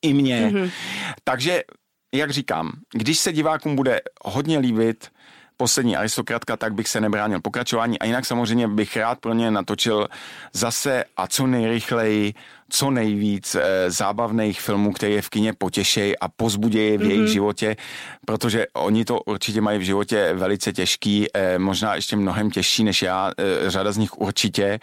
I 0.03 0.15
mě. 0.15 0.47
Mm-hmm. 0.47 0.71
Takže, 1.25 1.63
jak 2.15 2.31
říkám, 2.31 2.73
když 2.95 3.19
se 3.19 3.33
divákům 3.33 3.77
bude 3.77 4.01
hodně 4.25 4.59
líbit, 4.59 5.11
poslední 5.59 5.97
aristokratka, 5.97 6.57
tak 6.57 6.75
bych 6.75 6.89
se 6.89 7.01
nebránil 7.01 7.41
pokračování. 7.41 7.99
A 7.99 8.05
jinak 8.05 8.27
samozřejmě 8.27 8.69
bych 8.69 8.97
rád 8.97 9.19
pro 9.19 9.35
ně 9.35 9.51
natočil 9.51 10.09
zase 10.53 11.05
a 11.17 11.27
co 11.27 11.47
nejrychleji 11.47 12.35
co 12.71 12.91
nejvíc 12.91 13.55
e, 13.55 13.91
zábavných 13.91 14.61
filmů, 14.61 14.93
které 14.93 15.13
je 15.13 15.23
v 15.23 15.29
kině 15.31 15.53
potěšej 15.53 16.17
a 16.21 16.29
pozbudějí 16.29 16.99
v 16.99 17.01
mm-hmm. 17.01 17.09
jejich 17.09 17.21
mhm. 17.21 17.33
životě, 17.33 17.77
protože 18.27 18.67
oni 18.73 19.05
to 19.05 19.21
určitě 19.21 19.61
mají 19.61 19.79
v 19.79 19.83
životě 19.83 20.33
velice 20.35 20.73
těžký, 20.73 21.27
e, 21.35 21.59
možná 21.59 21.95
ještě 21.95 22.17
mnohem 22.17 22.51
těžší 22.51 22.85
než 22.85 23.03
já, 23.03 23.33
e, 23.39 23.71
řada 23.71 23.93
z 23.93 23.97
nich 23.97 24.19
určitě, 24.19 24.81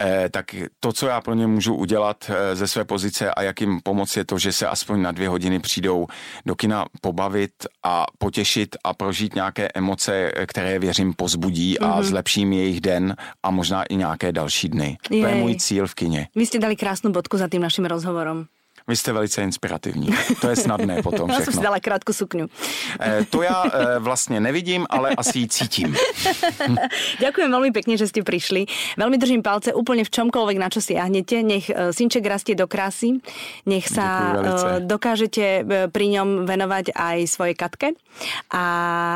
e, 0.00 0.28
tak 0.28 0.54
to, 0.80 0.92
co 0.92 1.06
já 1.06 1.20
pro 1.20 1.34
ně 1.34 1.46
můžu 1.46 1.74
udělat 1.74 2.30
e, 2.30 2.56
ze 2.56 2.68
své 2.68 2.84
pozice 2.84 3.30
a 3.30 3.42
jak 3.42 3.60
jim 3.60 3.80
pomoci 3.80 4.18
je 4.18 4.24
to, 4.24 4.38
že 4.38 4.52
se 4.52 4.66
aspoň 4.66 5.02
na 5.02 5.12
dvě 5.12 5.28
hodiny 5.28 5.60
přijdou 5.60 6.06
do 6.46 6.54
kina 6.54 6.86
pobavit 7.00 7.52
a 7.82 8.06
potěšit 8.18 8.76
a 8.84 8.94
prožít 8.94 9.34
nějaké 9.34 9.68
emoce, 9.74 10.32
které 10.46 10.78
věřím 10.78 11.14
pozbudí 11.14 11.76
mm-hmm. 11.76 11.92
a 11.92 11.94
mhm. 11.94 12.04
zlepší 12.04 12.56
jejich 12.56 12.80
den 12.80 13.16
a 13.42 13.50
možná 13.50 13.82
i 13.82 13.96
nějaké 13.96 14.32
další 14.32 14.68
dny. 14.68 14.98
Jej. 15.10 15.22
To 15.22 15.28
je 15.28 15.34
můj 15.34 15.56
cíl 15.56 15.86
v 15.86 15.94
kině. 15.94 16.28
Vy 16.34 16.46
jste 16.46 16.58
dali 16.58 16.76
krásnou 16.76 17.07
krásnu 17.08 17.12
bodku 17.12 17.38
za 17.38 17.48
tým 17.48 17.62
naším 17.64 17.88
rozhovorom. 17.88 18.46
Vy 18.88 18.96
jste 18.96 19.12
velice 19.12 19.42
inspirativní. 19.42 20.08
To 20.40 20.48
je 20.48 20.56
snadné 20.56 21.02
potom 21.04 21.28
všechno. 21.28 21.34
Já 21.34 21.44
jsem 21.44 21.54
si 21.54 21.60
dala 21.60 21.80
krátku 21.80 22.12
sukňu. 22.12 22.48
E, 23.00 23.24
to 23.24 23.42
já 23.42 23.64
e, 23.64 23.98
vlastně 23.98 24.40
nevidím, 24.40 24.86
ale 24.90 25.10
asi 25.16 25.38
ji 25.38 25.48
cítím. 25.48 25.96
Ďakujem 27.20 27.52
veľmi 27.52 27.70
pekne, 27.72 28.00
že 28.00 28.08
ste 28.08 28.24
prišli. 28.24 28.64
Veľmi 28.96 29.20
držím 29.20 29.42
palce 29.44 29.76
úplne 29.76 30.08
v 30.08 30.12
čomkoľvek, 30.12 30.56
na 30.56 30.68
čo 30.72 30.80
siahnete. 30.80 31.44
Nech 31.44 31.68
e, 31.68 31.92
synček 31.92 32.24
rastie 32.24 32.56
do 32.56 32.64
krásy. 32.64 33.20
Nech 33.68 33.88
sa 33.92 34.40
dokážete 34.80 35.64
pri 35.92 36.06
ňom 36.16 36.48
venovať 36.48 36.96
aj 36.96 37.18
svojej 37.28 37.56
katke. 37.56 37.88
A, 38.52 38.64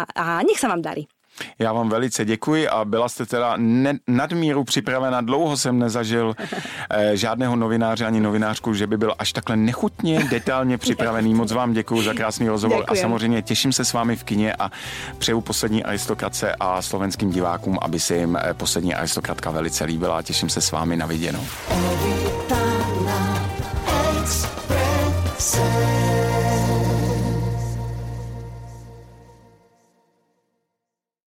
a 0.05 0.25
nech 0.45 0.61
sa 0.61 0.69
vám 0.69 0.85
darí. 0.85 1.09
Já 1.59 1.73
vám 1.73 1.88
velice 1.88 2.25
děkuji 2.25 2.68
a 2.68 2.85
byla 2.85 3.09
jste 3.09 3.27
teda 3.27 3.55
ne, 3.57 3.99
nadmíru 4.09 4.64
připravena. 4.64 5.21
Dlouho 5.21 5.57
jsem 5.57 5.79
nezažil 5.79 6.35
eh, 6.90 7.16
žádného 7.16 7.57
novináře 7.57 8.07
ani 8.07 8.21
novinářku, 8.21 8.75
že 8.75 8.87
by 8.87 8.97
byl 8.97 9.14
až 9.18 9.33
takhle 9.33 9.57
nechutně, 9.57 10.25
detailně 10.31 10.79
připravený. 10.79 11.35
Moc 11.35 11.53
vám 11.53 11.73
děkuji 11.73 12.03
za 12.03 12.14
krásný 12.14 12.49
rozhovor 12.49 12.81
Děkujem. 12.81 12.99
a 12.99 13.03
samozřejmě 13.03 13.42
těším 13.42 13.73
se 13.73 13.85
s 13.85 13.92
vámi 13.92 14.16
v 14.16 14.25
kině 14.25 14.55
a 14.59 14.71
přeju 15.18 15.40
poslední 15.40 15.85
aristokratce 15.85 16.55
a 16.61 16.83
slovenským 16.83 17.31
divákům, 17.31 17.79
aby 17.83 18.01
se 18.01 18.16
jim 18.16 18.38
eh, 18.42 18.55
poslední 18.55 18.95
aristokratka 18.95 19.51
velice 19.51 19.85
líbila 19.85 20.18
a 20.18 20.23
těším 20.23 20.49
se 20.49 20.61
s 20.61 20.71
vámi 20.71 20.97
na 20.97 21.07
viděnou. 21.07 21.45
Every 21.71 22.72